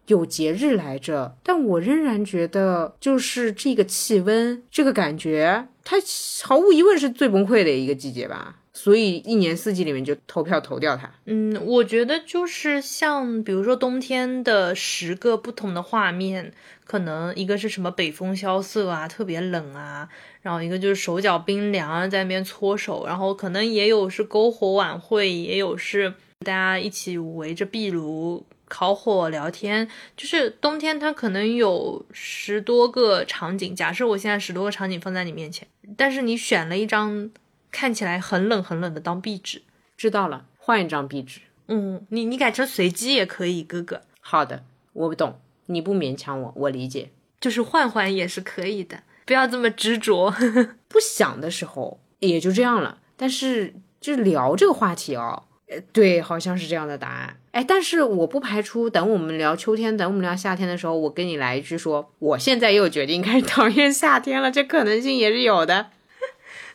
[0.08, 5.96] 有节日来着，但我仍然觉得就是这个气温，这个感觉，它
[6.42, 8.56] 毫无疑问是最崩溃的一个季节吧。
[8.76, 11.08] 所以一年四季里面就投票投掉它。
[11.26, 16.52] 嗯，我觉得就是像比如说冬天的十个不同的画面，
[16.84, 20.08] 可能一个是什么北风萧瑟啊，特别冷啊，
[20.42, 29.88] 然后一个就是手脚冰凉啊，在那边搓手，然后可能也有是篝火晚会，也有是大家一起围着壁炉烤火聊天。
[30.16, 37.30] 就是冬天它可能有十多个场景，假设我现在十多个场景放在你面前，但是你选了一张。
[37.74, 39.62] 看起来很冷很冷的当壁纸，
[39.96, 41.40] 知道了，换一张壁纸。
[41.66, 44.02] 嗯，你你改成随机也可以，哥哥。
[44.20, 47.10] 好的，我不懂，你不勉强我，我理解。
[47.40, 50.32] 就是换换也是可以的，不要这么执着。
[50.86, 52.98] 不想的时候也就这样了。
[53.16, 57.36] 但是就聊这个话题哦，呃，对，好像是这样的答案。
[57.50, 65.90] 哎，但是我不排除等我们聊秋天，等我们聊夏天的时候，我跟你来一句说，我现在又决定开始讨厌夏天了，这可能性也是有的。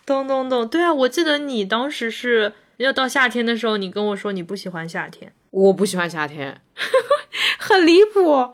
[0.10, 6.62] 懂懂懂，对啊，我记得你当时是要到夏天的时候，你跟我说你不喜欢夏天，我不喜欢夏天，
[7.60, 8.52] 很离谱。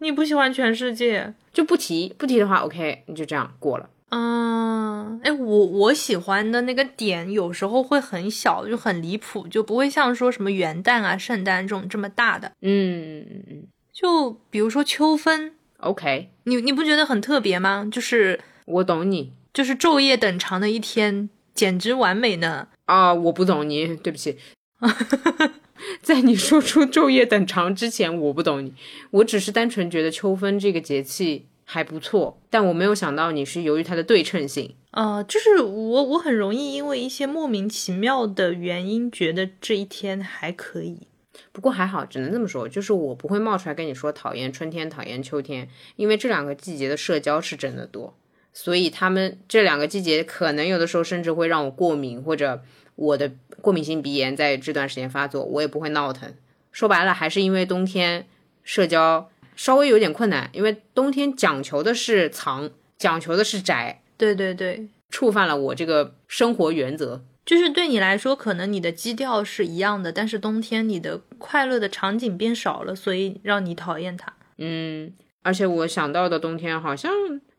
[0.00, 3.88] 你不喜欢全世界，就不提不提的话，OK，你就这样过了。
[4.10, 12.52] 嗯，哎，我我喜欢的那个点有时候会很小，就很离谱，就不会像说什么元旦啊、圣诞这种这么大的。
[12.60, 17.88] 嗯嗯嗯就比如说秋分，，OK，你你不觉得很特别吗？
[17.90, 22.68] 就是我懂你就是昼夜等长的一天，简直完美呢。
[22.84, 24.38] 啊，我不懂你，对不起。
[26.02, 28.74] 在你说出昼夜等长之前，我不懂你，
[29.10, 34.74] 我只是单纯觉得秋分这个节气还不错，但我没有想到你是由于它的对称性。
[34.92, 41.06] 呃，就是我我很容易因为一些莫名其妙的原因，觉得这一天还可以。
[41.52, 48.14] 不过还好，只能这么说，就是我不会冒出来跟你说讨厌春天、讨厌秋天，因为这两个季节的社交是真的多，
[48.52, 52.62] 所以他们这两个季节可能有的时候甚至会让我过敏，或者
[52.96, 56.32] 我的过敏性鼻炎在这段时间发作，我也不会闹腾。
[56.72, 58.26] 说白了，还是因为冬天
[58.62, 67.22] 社交稍微有点困难，因为冬天讲求的是藏，讲求的是宅，对对对，触犯了我这个生活原则。
[67.46, 74.32] 就是对你来说，可能你的基调是一样的，但是冬天你的快乐的场景变少了，所以让你讨厌它。
[74.58, 77.10] 嗯，而且我想到的冬天好像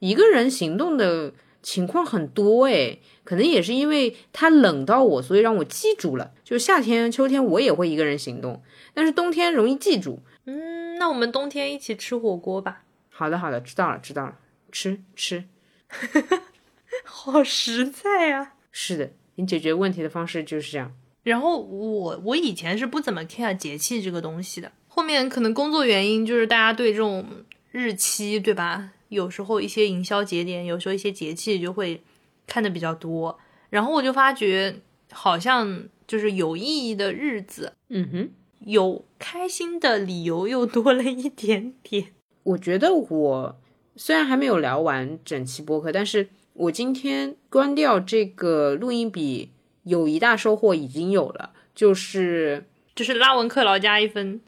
[0.01, 6.31] 一个人行动的情况很多诶，可能也是因为它冷到我，所以让我记住了。
[6.43, 8.63] 就是夏天、秋天我也会一个人行动，
[8.95, 10.23] 但是冬天容易记住。
[10.45, 12.83] 嗯，那我们冬天一起吃火锅吧。
[13.09, 14.39] 好的，好的，知道了，知道了，
[14.71, 15.45] 吃吃。
[17.05, 18.55] 好实在啊！
[18.71, 20.91] 是的，你解决问题的方式就是这样。
[21.23, 27.23] 然后我我以前是不怎么 care 节气这个东西的，后面可能工作原因，就是大家对这种
[27.71, 28.91] 日期，对吧？
[29.11, 32.01] 有时候一些营销节点，有时候一些节气就会
[32.47, 33.37] 看的比较多，
[33.69, 34.77] 然后我就发觉
[35.11, 38.29] 好像就是有意义的日子，嗯哼，
[38.61, 42.13] 有开心的理由又多了一点点。
[42.43, 43.61] 我觉得我
[43.97, 49.51] 虽然还没有聊完整期播客，但是我今天关掉这个录音笔，
[49.83, 54.39] 有一大收获已经有了，就是就是拉文克劳加一分，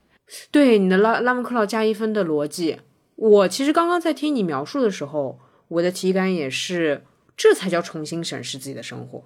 [0.50, 2.78] 对你的拉拉文克劳加一分的逻辑。
[3.24, 7.06] 我其实刚刚在听你描述的时候，我的体感也是，
[7.38, 9.24] 这才叫重新审视自己的生活。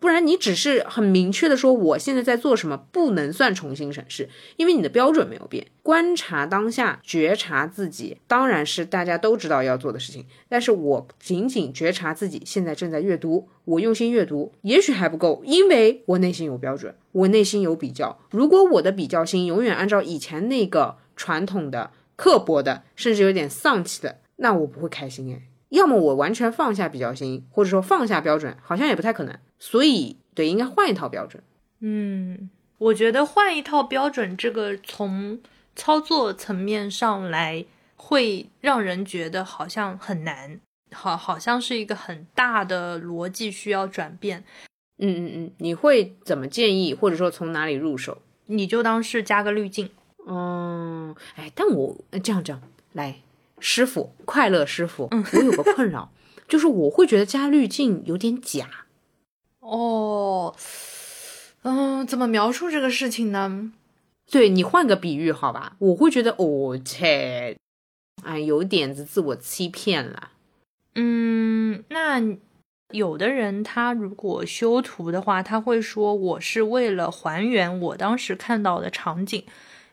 [0.00, 5.64] 不然你只是很明确的说我现在在做什么，不能算重新审视，因为你的标准没有变。
[5.84, 10.26] 观察当下，觉察自己，当然是大家都知道要做的事情。
[10.48, 18.18] 但是我仅仅觉察自己现在正在阅读，我用心阅读，也许还不够，因为我内心有标准，我内心有比较。
[18.32, 25.42] 如果我的比较心永远按照以前那个传统的、刻薄的，甚至有点丧气的，那我不会开心哎。
[25.68, 29.36] 要么我完全放下比较心，或者说放下标准，好像也不太可能。
[29.58, 31.42] 所以，对，应该换一套标准。
[31.80, 32.48] 嗯，
[32.78, 35.38] 我觉得换一套标准，这个从
[35.74, 37.64] 操作层面上来，
[37.96, 40.60] 会让人觉得好像很难，
[40.92, 44.44] 好，好像是一个很大的逻辑需要转变。
[44.98, 48.22] 嗯嗯嗯，你会怎么建议，或者说从哪里入手？
[48.46, 49.90] 你就当是加个滤镜。
[50.26, 52.60] 嗯，哎，但我呃这样这样
[52.92, 53.20] 来，
[53.58, 56.10] 师傅，快乐师傅，我有个困扰，
[56.48, 58.68] 就是我会觉得加滤镜有点假。
[59.60, 60.54] 哦，
[61.62, 63.72] 嗯，怎么描述这个事情呢？
[64.28, 67.56] 对你换个比喻好吧，我会觉得哦切，
[68.24, 70.30] 哎，有点子自我欺骗了。
[70.96, 72.20] 嗯，那
[72.90, 79.44] 有的人他如果修图的话，他会说我是为了还原我当时看到的场景，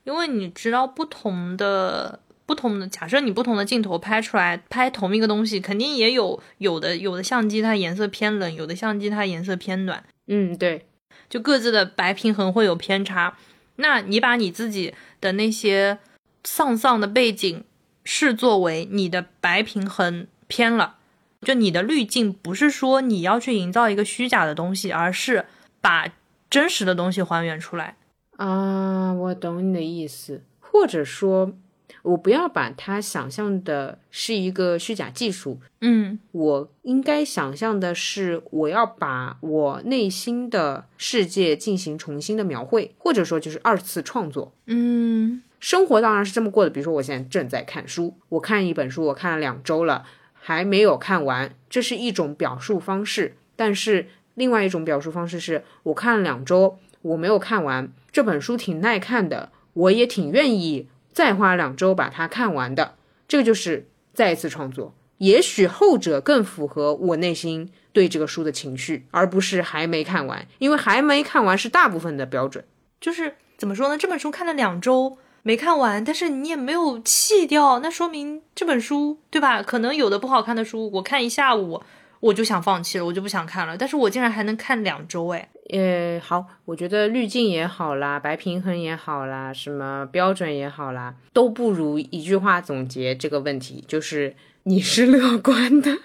[0.04, 10.86] 因为你知道不同的不同的，假设你不同的镜头拍出来拍同一个东西，肯定也有有的有的相机它颜色偏冷，有的相机它颜色偏暖，嗯，对，
[11.30, 13.38] 就各自的白平衡会有偏差。
[13.78, 15.98] 那你把你自己的那些
[16.44, 17.64] 丧丧的背景
[18.04, 20.98] 视作为你的白平衡偏了，
[21.42, 25.46] 就你的滤镜不是说你要去营造一个虚假的东西，而是
[25.80, 26.10] 把
[26.50, 27.96] 真实的东西还原出来。
[28.38, 31.54] 啊，我懂你的意思，或者说，
[32.02, 36.20] 我不要把它想象的是一个虚假技术，嗯。
[36.32, 44.54] 我应该想象的是，我要把我内心的世界进行重新的描绘，或者说就是二次创作。
[44.66, 45.44] 嗯。
[45.60, 50.04] 生活当然是这么过的，比如说我现在正在看书，我看一本书，我看了两周了，
[50.34, 53.38] 还没有看完，这是一种表述方式。
[53.56, 62.96] 但是另外一种表述方式是我看了两周，我没有看完这本书，挺耐看的，我也挺愿意再花两周把它看完的。
[63.28, 72.66] 这个就是再一次创作，也许后者更符合我内心对这个书的情绪，而不是还没看完，因为还没看完是大部分的标准。
[73.00, 73.98] 就是怎么说呢？
[73.98, 79.62] 这本书看了两周没看完，但是你也没有弃掉，那说明这本书对吧？
[79.62, 81.82] 可能有的不好看的书，我看一下午
[82.20, 83.76] 我就想放弃了，我就不想看了。
[83.76, 95.98] 但是我竟然还能看两周，哎，呃，好，我觉得滤镜也好啦，白平衡也好啦，什么标准也好啦，都不如一句话总结这个问题，就是你是乐观的。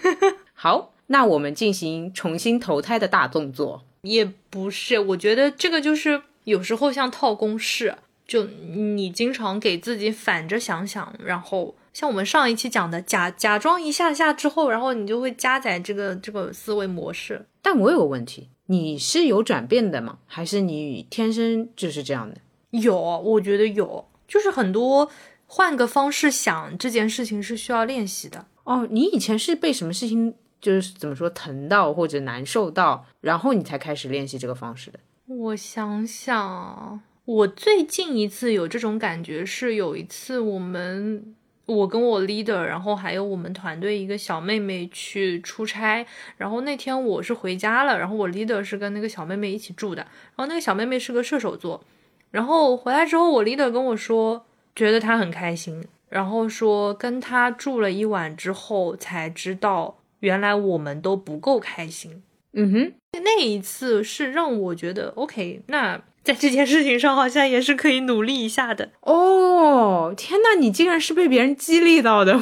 [0.54, 3.84] 好，那我们进行重新投胎的大动作。
[4.02, 7.94] 也不是，我觉得这个就是有时候像套公式，
[8.26, 17.44] 就你经常给自己反着想想，然后像我们上一期讲的，假假装一下下之后，然后你就会加载这个这个思维模式。
[17.60, 20.18] 但我有个问题，你是有转变的吗？
[20.26, 22.36] 还是你天生就是这样的？
[22.70, 25.10] 有，我觉得有，就是很多
[25.46, 28.46] 换个方式想这件事情是需要练习的。
[28.64, 35.00] 哦，你以前是被什么事情就是怎么说疼到或者难受到，然后你才开始练习这个方式的？
[35.26, 41.34] 我想想，我最近一次有这种感觉是有一次我们。
[41.72, 46.06] 我跟我 leader，然后还有我们团队一个小妹妹去出差，
[46.36, 51.82] 然后那天我是回家了，然后我 leader 是跟那个小妹妹一起住的，然后那个小妹妹是个射手座，
[52.30, 54.44] 然后回来之后我 leader 跟我说，
[54.76, 62.22] 觉得她很开心，然后说跟她住了一晚之后才知道，原来我们都不够开心。
[62.54, 62.92] 嗯哼，
[63.22, 66.00] 那一次是让我觉得 OK，那。
[66.24, 70.14] 在这件事情上，好像也是可以努力一下的哦。
[70.16, 72.32] 天呐，你竟然是被别人激励到的！
[72.32, 72.40] 我，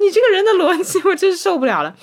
[0.00, 1.94] 你这个人的逻辑，我真是受不了了。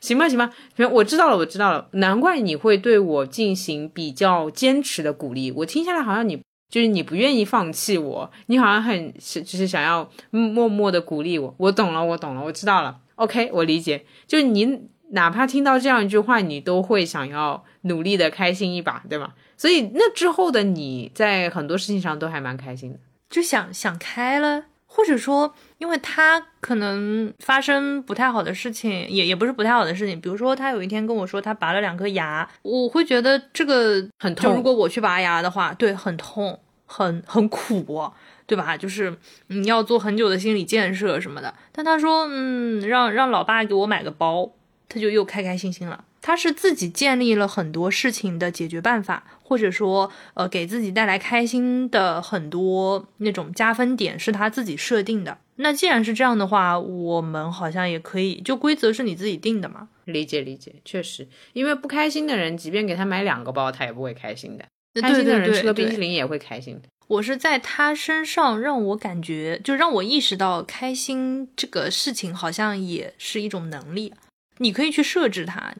[0.00, 1.88] 行吧，行吧，行，我知道了，我知道了。
[1.92, 5.52] 难怪你会对我进行比较坚持的鼓励。
[5.52, 6.40] 我听下来，好像你
[6.70, 11.54] 就是你不愿意放弃我，你好像很是就是想要默默的鼓励我。
[11.58, 12.96] 我懂了，我懂了，我知道了。
[13.16, 14.06] OK，我理解。
[14.26, 14.80] 就你
[15.12, 19.32] 哪怕听到这样一句话，你都会想要努力的开心一把，对吗？
[19.56, 22.98] 所以那之后的你在很多事情上都还蛮开心的，
[23.28, 34.54] 就想想开了，或者说，因为他可能发生不太好的事情，也也不是不太好的事情，比如说他有一天跟我说他拔了两颗牙，我会觉得这个很痛。
[34.54, 38.10] 如果我去拔牙的话，对，很痛，很很苦，
[38.46, 38.76] 对吧？
[38.76, 39.16] 就是
[39.48, 41.54] 你要做很久的心理建设什么的。
[41.70, 44.50] 但他说，嗯，让让老爸给我买个包，
[44.90, 46.04] 他就又开开心心了。
[46.20, 55.38] 他是自己建立了很多事情的解决办法，或者说，呃，给自己带来开心的很多那种加分点是他自己设定的。
[55.56, 59.88] 那既然是这样的话，我们好像也可以，就规则是你自己定的嘛。
[60.04, 64.64] 理解理解，确实，因为不开心的人，即便给他买两个包，他也不会开心的。
[65.00, 66.88] 开心的人吃个冰淇淋也会开心的。
[67.06, 74.12] 我是在他身上让我感觉，就让我意识到，开心这个事情好像也是一种能力，
[74.60, 75.74] 你可以去设置它。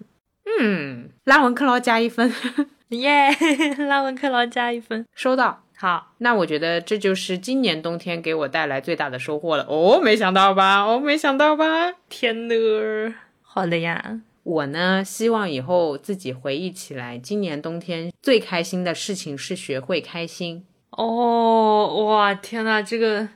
[0.60, 2.30] 嗯，拉文克劳加一分，
[2.90, 3.30] 耶！
[3.88, 5.64] 拉文克劳加一分，收到。
[5.76, 9.64] 好，那我觉得这就是今年冬天给我带来最大的收获了。
[9.68, 10.82] 哦，没想到吧？
[10.84, 11.92] 哦，没想到吧？
[12.08, 13.14] 天呐！
[13.42, 14.20] 好的呀。
[14.42, 20.64] 我呢，希望以后自己回忆起来，今年冬天最开心的事情是学会开心。
[20.90, 23.28] 哦，哇，天呐，这个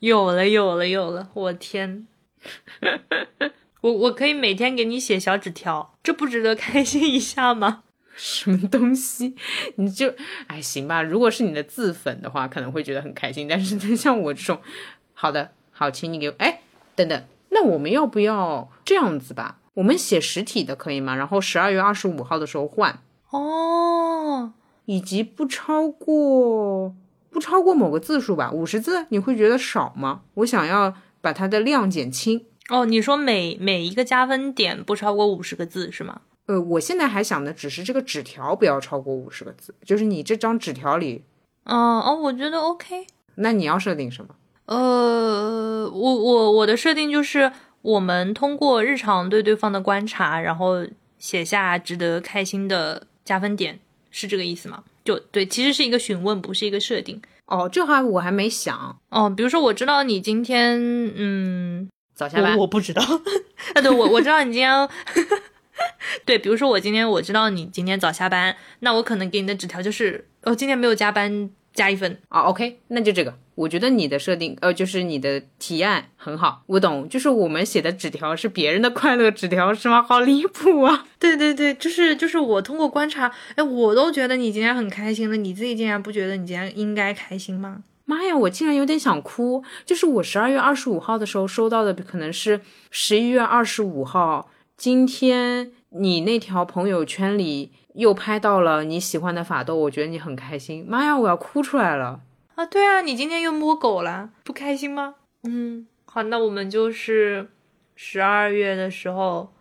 [0.00, 1.28] 有了，有了，有了！
[1.34, 2.06] 我天。
[3.82, 7.84] 我我可以每天给你写小纸条，这不值得开心一下吗？
[8.16, 9.36] 什么东西？
[9.76, 10.12] 你就
[10.48, 11.00] 哎行吧。
[11.02, 13.46] 如果是你的自粉的话，可能会觉得很开心。
[13.46, 14.60] 但是 像我这种，
[15.14, 16.62] 好的，好，请你给我哎，
[16.96, 19.58] 等等，那我们要不要这样子吧？
[19.74, 21.14] 我们写实体的可以吗？
[21.14, 22.98] 然后十二月二十五号的时候换
[23.30, 24.52] 哦，
[24.86, 26.92] 以及不超过
[27.30, 30.22] 不超过某个字数吧，五十字，你会觉得少吗？
[30.34, 32.44] 我想要把它的量减轻。
[32.68, 36.20] 哦，你说每每一个加分点不超过五十个字是吗？
[36.46, 41.22] 呃，我现在还想的只是这个纸条不要超过五十个字，就是你这张纸条里，
[41.64, 41.74] 哦
[42.06, 43.06] 哦，我觉得 OK。
[43.36, 44.34] 那你要设定什么？
[44.66, 47.52] 呃，我我我的设定就是
[47.82, 50.86] 我们通过日常对对方的观察，然后
[51.18, 53.78] 写下值得开心的加分点，
[54.10, 54.84] 是这个意思吗？
[55.04, 57.20] 就对，其实是一个询问，不是一个设定。
[57.46, 58.98] 哦，这话我还没想。
[59.08, 60.78] 哦，比如说我知道你今天，
[61.16, 61.88] 嗯。
[62.18, 63.00] 早下班，我不知道。
[63.74, 64.88] 啊，对，我我知道你今天，
[66.26, 72.40] 对，比如说我今天我知道你今天早下班，那我可能给你的纸条就是，哦，今天没有加班，加一分啊。
[72.40, 73.38] OK，那就这个。
[73.54, 77.08] 我觉得你的设定，呃，就是你的提案很好，我懂。
[77.08, 80.02] 就是我们写的纸条是别人的快乐纸条是吗？
[80.02, 81.06] 好离谱啊！
[81.20, 87.82] 对对对，就是就是我通过观察，哎，我都觉得你今天很开心了，你自己竟然不觉得你今天应该开心吗？
[88.08, 89.62] 妈呀，我竟然有点想哭。
[89.84, 94.50] 就是我十二月二十五号的时候收到的，可能是十一月二十五号。
[94.78, 100.86] 今天你那条朋友圈里又拍到了你喜欢的法斗，我觉得你很开心。
[100.88, 102.22] 妈呀，我要哭出来了
[102.54, 102.64] 啊！
[102.64, 105.16] 对啊，你今天又摸狗了，不开心吗？
[105.42, 107.50] 嗯，好，那我们就是
[107.94, 109.52] 十二月的时候，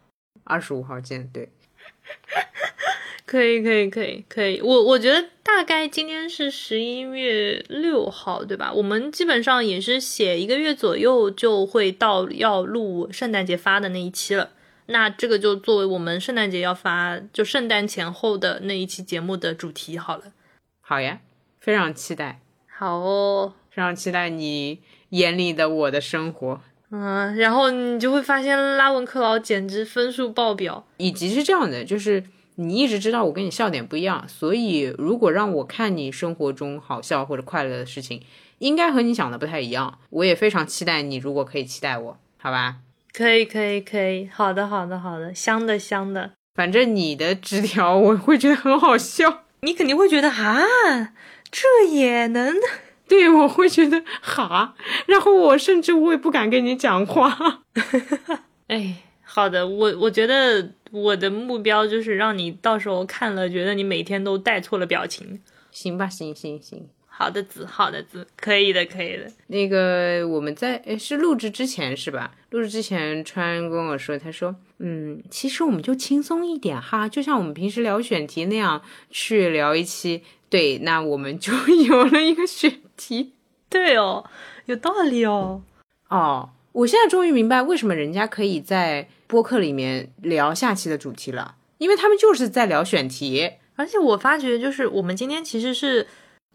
[0.46, 1.28] 二十五号见。
[1.34, 1.52] 对。
[3.28, 8.72] 可以可以可以可以，我我觉得大概今天是十一月六号，对吧？
[8.72, 14.52] 我们基本上也是写一个月左右就会到要录圣诞节发的那一期了。
[14.86, 20.24] 那这个就作为我们圣诞节要发，就圣诞前后的那一期节目的主题好了。
[20.80, 21.20] 好呀，
[21.60, 22.40] 非常期待。
[22.74, 26.62] 好哦，非常期待你眼里的我的生活。
[26.92, 32.24] 嗯，然后你就会发现拉文克劳简直分数爆表，以及是这样的，就是。
[32.60, 38.22] 你一直知道我跟你笑点不一样，所以如果让我看你生活中好笑或者快乐的事情，
[38.58, 40.00] 应该和你想的不太一样。
[40.10, 42.78] 我也非常期待你，如果可以期待我，好吧？
[43.14, 44.28] 可以，可以，可以。
[44.34, 45.34] 好的，好的，好的。
[45.34, 46.32] 香的，香的。
[46.56, 51.14] 反正你的纸条我会觉得很好笑， 你肯定会觉得啊，
[51.52, 52.56] 这也能？
[53.08, 54.74] 对，我会觉得哈，
[55.06, 57.62] 然后我甚至我也不敢跟你讲话。
[58.68, 59.04] 哎。
[59.38, 65.40] 好的，我我觉得我的目标就是让你到时候看了，觉得你每天都带错了表情。
[65.70, 69.32] 行吧，行行行，好的字，好的字，可以的，可以的。
[69.46, 72.34] 那个我们在诶是录制之前是吧？
[72.50, 78.82] 录制之前，川跟我说，他说，嗯，其实我们就轻松一点哈，就像我们平时聊选题那样
[79.12, 80.24] 去聊一期。
[80.50, 81.54] 对，那我们就
[81.88, 83.34] 有了一个选题。
[83.70, 84.26] 对哦，
[84.66, 85.62] 有道理哦。
[86.10, 89.08] 哦，我现在终于明白为什么人家可以在。
[89.28, 96.08] 播客里面聊下期的主题了，因为他们就是在聊选题，而且我发觉就是我们今天其实是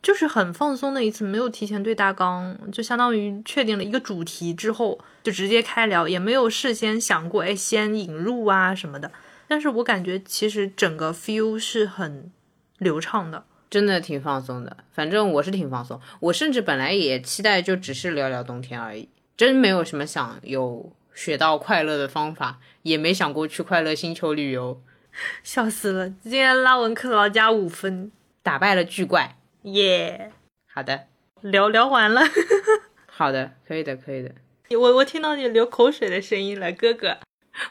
[0.02, 9.12] 就是很放松的一次，没有提前对大纲，就相当于确定了一个主题之后就直接开聊，也没有事先想过哎先引入啊什么的。
[9.46, 12.32] 但是我感觉其实整个 feel 是很
[12.78, 14.78] 流畅的，真的挺放松的。
[14.90, 20.90] 反正我是挺放松，我甚至本来也期待就只是聊聊冬天而已，真没有什么想有。
[21.14, 24.80] 学到快乐的方法，也没想过去快乐星球旅游，
[25.42, 26.08] 笑死了！
[26.22, 28.10] 今天拉文克劳加五分，
[28.42, 30.32] 打败了巨怪，耶！
[30.72, 31.06] 好的，
[31.42, 32.22] 聊聊完了，
[33.06, 34.32] 好的，可以的，可以的。
[34.70, 37.18] 我我听到你流口水的声音了，哥哥，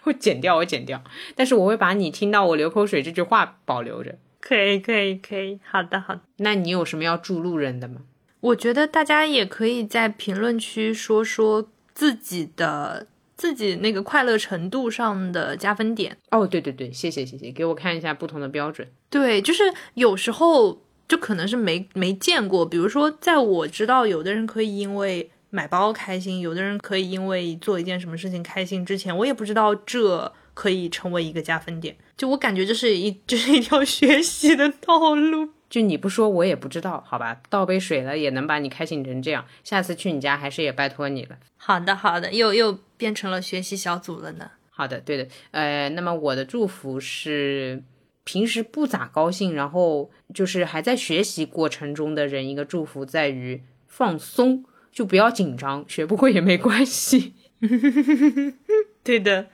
[0.04, 1.04] 我剪掉，我剪掉，
[1.36, 4.18] 但是我会把你听到我流口水这句话保留着。
[4.40, 6.22] 可以，可以，可以，好的，好的。
[6.38, 8.02] 那你有什么要祝路人的吗？
[8.40, 13.08] 我觉得大家也可以在评论区说说自己的。
[13.42, 18.88] 自己那个快乐程度上的加分点哦，对对对，谢谢谢谢，给我看一下不同的标准。
[19.10, 19.64] 对，就是
[19.96, 31.98] 有时候就可能是没没见过，比如说，在我知道有的人可以因为买包开心，有的人可以因为做一件什么事情开心之前，我也不知道这可以成为一个加分点。
[32.16, 35.50] 就我感觉这是一 这是一条学习的道路。
[35.72, 37.42] 就你不说，我也不知道，好吧？
[37.50, 41.38] 倒杯水了也能把你开心成这样，下次去你家还是也拜托你了。
[41.56, 44.52] 好的，好的，又又变成了学习小组了呢。
[44.70, 47.82] 好的，对的，呃，那么我的祝福是
[48.26, 57.34] 平时不咋高兴，然后就是还在学习过程中的人一个祝福在于放松，就不要紧张，学不会也没关系。
[59.04, 59.48] 对的，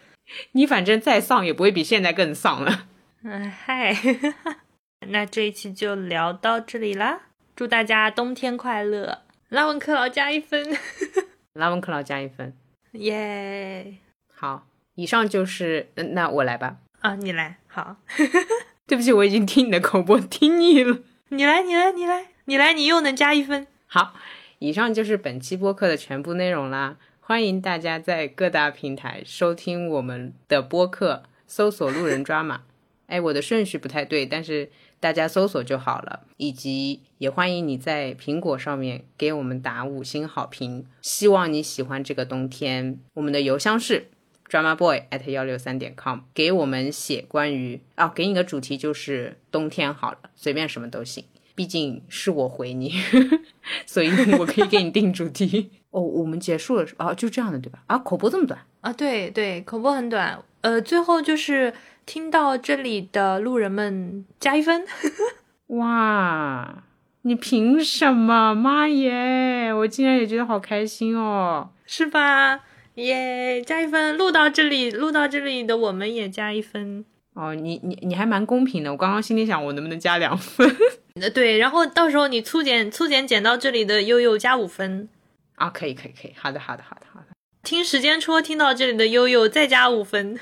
[0.54, 2.88] 你反正再丧也不会比现在更丧了。
[3.24, 3.96] 嗯，嗨。
[5.06, 9.22] 那这一期就聊到这里啦，祝大家冬天快乐！
[9.50, 10.76] 拉文克劳加一分，
[11.54, 12.54] 拉文克劳加一分，
[12.94, 13.98] 耶！
[14.34, 16.78] 好，以上就是，那我来吧。
[17.00, 17.98] 啊，你来，好。
[18.88, 21.00] 对不起，我已经听你的口播听腻了。
[21.30, 23.68] 你来，你来，你来，你来，你又能加一分。
[23.86, 24.16] 好，
[24.60, 26.98] 以上就是本期播客的全部内容啦。
[27.20, 32.64] 欢迎大家在各大平台收听我们的播客，搜索“路人抓马”。
[33.08, 34.70] 哎，我的顺序不太对，但是。
[35.00, 40.88] 大家搜索就好了，以及也欢迎你在苹果上面给我们打五星好评。
[41.02, 43.00] 希望你喜欢这个冬天。
[43.14, 44.10] 我们的邮箱是
[44.50, 51.24] drama boy at 幺六三点 com，给我们写关于啊，给你个主题就是冬天好了，随便什么都行。
[51.54, 52.94] 毕竟是我回你，
[53.86, 55.70] 所以我可以给你定主题。
[55.92, 57.84] 哦，我们结束了是啊，就这样的对吧？
[57.88, 58.92] 啊，口播这么短啊？
[58.94, 60.44] 对对，口播很短。
[60.62, 61.74] 呃，最后就是。
[62.08, 64.86] 听到这里的路人们加一分，
[65.78, 66.84] 哇！
[67.24, 68.56] 你凭什么？
[68.56, 69.74] 妈耶！
[69.74, 72.62] 我竟然也觉得好开心哦，是吧？
[72.96, 74.18] 耶，加一分！
[74.18, 77.04] 录到这里，录到这里的我们也加一分。
[77.34, 78.90] 哦，你你你还蛮公平的。
[78.90, 80.66] 我刚刚心里想，我能不能加两分？
[81.20, 85.10] 呃对，然后到时候你粗剪粗剪剪到这里的悠悠加五分，
[85.56, 87.26] 啊，可以可以可以，好的好的好的好的
[87.64, 90.40] 听时间戳听到这里的悠悠再加五分。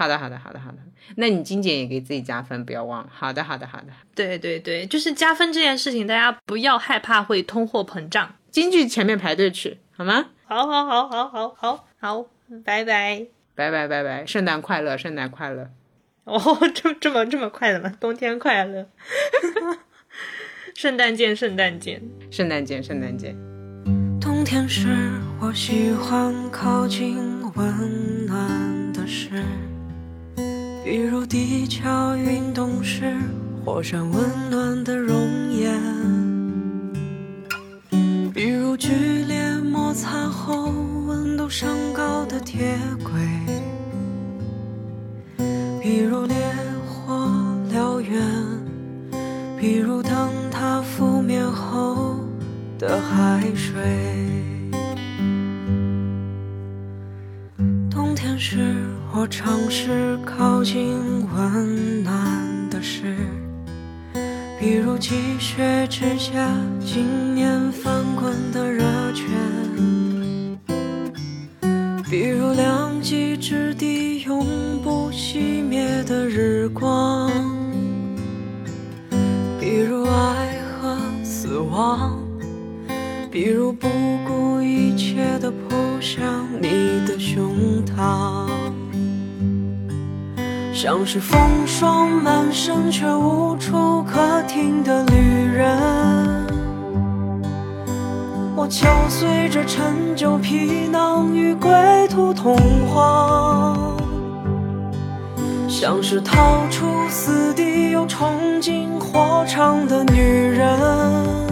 [0.00, 0.78] 好的好的好的好的，
[1.16, 3.10] 那你精简也给自己加分，不要忘了。
[3.12, 8.34] 好的好的好的，对对对，就是加分这件事情，大家不要害怕会通货膨胀。
[8.50, 10.30] 京剧前面排队去好吗？
[10.46, 12.26] 好好好好好好好，
[12.64, 13.26] 拜拜。
[13.54, 15.70] 拜拜拜拜，圣诞快乐圣诞快乐。
[16.24, 16.40] 哦，
[16.74, 17.92] 这这么这么快的吗？
[18.00, 18.86] 冬天快乐，
[20.74, 22.00] 圣诞见，圣诞见。
[22.30, 23.36] 圣诞见，圣诞见。
[24.18, 24.88] 冬天是，
[25.42, 27.18] 我喜欢靠近
[27.54, 29.44] 温暖的事，
[30.90, 33.16] 比如地壳运动时
[33.64, 35.80] 火山温暖的熔岩，
[38.34, 38.88] 比如剧
[39.28, 40.72] 烈摩擦后
[41.06, 43.12] 温度升高的铁轨，
[45.80, 46.36] 比如烈
[46.84, 47.30] 火
[47.72, 48.20] 燎原，
[49.60, 52.16] 比如灯塔覆灭后
[52.80, 54.59] 的海水。
[58.42, 58.74] 是，
[59.12, 60.96] 我尝试靠近
[61.36, 62.10] 温暖
[62.70, 63.14] 的事，
[64.58, 66.48] 比如积雪之下
[66.80, 68.82] 今年翻滚的热
[69.12, 69.28] 泉，
[72.10, 74.46] 比如两极之地永
[74.82, 77.30] 不熄灭的日光，
[79.60, 82.18] 比如爱和死亡。
[83.30, 83.86] 比如不
[84.26, 86.24] 顾一切的扑向
[86.62, 86.68] 你
[87.06, 88.48] 的胸膛，
[90.72, 95.14] 像是风霜满身却无处可停的旅
[95.54, 95.76] 人。
[98.56, 101.70] 我敲碎这陈旧皮囊与归
[102.08, 102.56] 途同
[102.94, 103.94] 往，
[105.68, 111.49] 像是逃出死地又冲进火场的女人。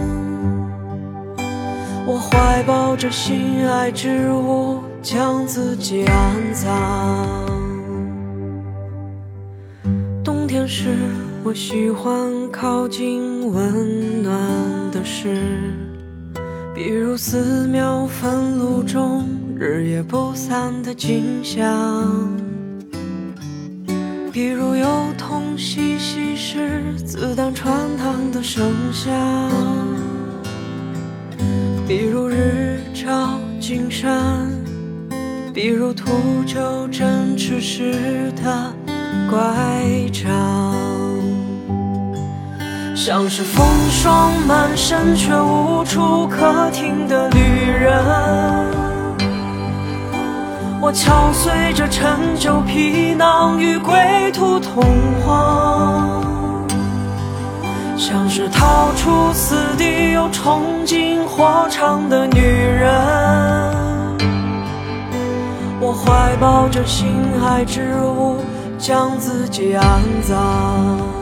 [2.11, 7.45] 我怀抱着心爱之物，将自己安葬。
[10.23, 10.89] 冬天时，
[11.43, 14.33] 我喜欢靠近温暖
[14.91, 15.37] 的事，
[16.73, 22.27] 比如寺庙焚炉中日夜不散的景象，
[24.33, 29.13] 比如幼童嬉戏时子弹穿膛的声响。
[31.89, 34.47] 比如日照金山，
[35.51, 36.11] 比如秃
[36.45, 38.71] 鹫振翅时的
[39.27, 39.41] 乖
[40.13, 40.71] 张，
[42.95, 48.03] 像是风霜满身却无处可停的旅人。
[50.79, 54.83] 我敲碎着陈旧皮囊与归途同
[55.25, 55.98] 往。
[57.99, 62.89] 像是逃出死地又冲进火场的女人，
[65.81, 67.07] 我怀抱着心
[67.43, 68.37] 爱之物，
[68.77, 71.18] 将自己安葬。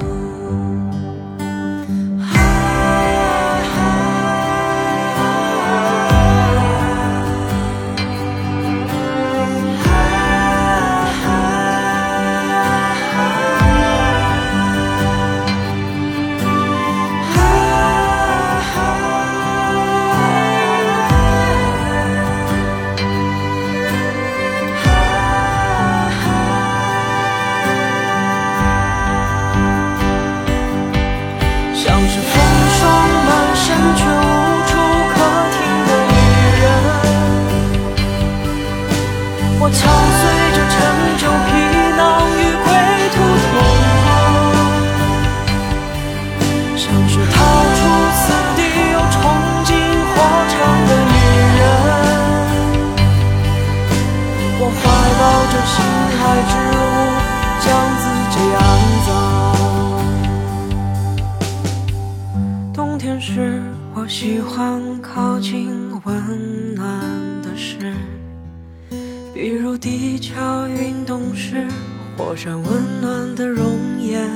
[72.38, 73.66] 上温暖的容
[74.00, 74.30] 颜，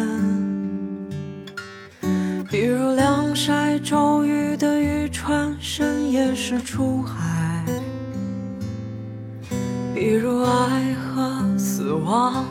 [2.50, 7.64] 比如晾晒骤雨的渔船深夜时出海，
[9.94, 12.44] 比如爱和死亡，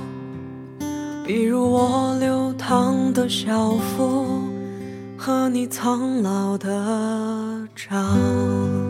[1.26, 4.44] 比如我流淌的校服。
[5.18, 8.89] 和你苍老的掌。